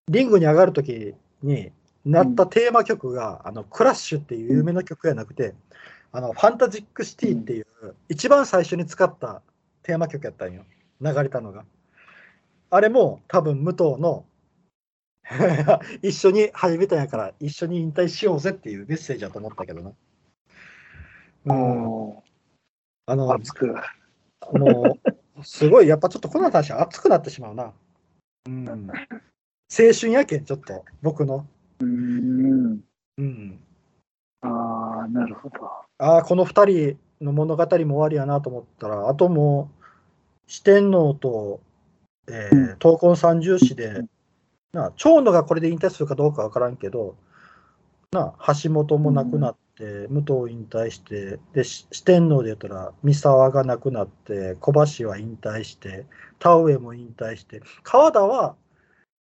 [0.10, 1.72] リングに上がるときに
[2.06, 5.56] なったテーマ曲が、あの、クラッシュっていう有名な曲やなくて、
[6.12, 7.66] あの、ファンタジックシティっていう、
[8.10, 9.42] 一番最初に使った
[9.82, 10.66] テーマ曲やったんよ。
[11.02, 11.66] 流れたのが。
[12.70, 14.26] あれも多分武藤の
[16.02, 19.92] 一緒に始めたんやから一緒に引退しようぜっていうメッセージだと思ったけどな。
[21.46, 22.24] うん、お
[23.08, 23.76] あのー、熱く。
[24.54, 24.98] も
[25.38, 27.74] う、すごい、やっぱちょっとこの話熱くなってしまうな。
[28.48, 28.66] うん。
[28.68, 31.48] 青春やけん、ちょっと、僕の。
[31.80, 32.80] うん。
[33.18, 33.60] うん。
[34.42, 35.66] ああ、なるほど。
[35.98, 39.84] ああ、この二人の物語も終わりやなと思ったら、あともう、
[40.48, 41.62] 四天王と、
[42.28, 44.02] えー、闘魂三重士で、
[44.74, 47.16] な長野がこれで引退するかどうかわからんけど、
[48.12, 48.34] な
[48.64, 56.06] 橋本も亡くなって、武藤引退して、で、し四天王で言ったら、三沢が亡くなって、小橋は引退して、
[56.40, 58.56] 田上も引退して、川田は、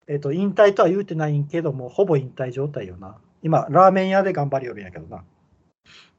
[0.07, 3.17] えっ、と、引退とは言うてないんけども、ほぼ引退状態よな。
[3.41, 5.23] 今、ラーメン屋で頑張りよるんやけどな。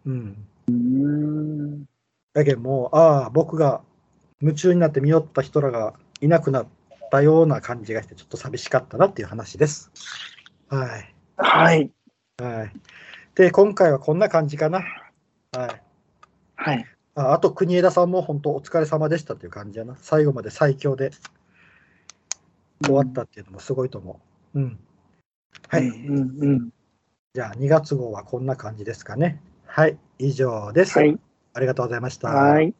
[0.06, 0.46] うん。
[0.68, 1.84] うん。
[2.32, 3.82] だけどもう、ああ、僕が
[4.40, 6.66] 夢中になって見よった人らがいなくなっ
[7.16, 9.90] たような感じがして、ちょっと寂しかったなっていう話です。
[10.68, 11.14] はい。
[11.36, 11.90] はい。
[12.38, 12.72] はい。
[13.34, 14.80] で、今回はこんな感じかな。
[15.52, 15.82] はい。
[16.56, 16.84] はい。
[17.14, 19.96] ああと、国枝さんも本当お疲れ様でしたっていう感じやな。
[19.98, 21.10] 最後まで最強で
[22.84, 24.20] 終わったっていうのもすごいと思
[24.54, 24.60] う。
[24.60, 24.78] うん。
[25.68, 25.88] はい。
[25.88, 26.70] うんうん。
[27.32, 29.40] じゃあ、2月号はこんな感じですかね。
[29.64, 29.98] はい。
[30.18, 30.98] 以上です。
[30.98, 31.18] はい。
[31.54, 32.28] ありがとうございました。
[32.28, 32.74] はい。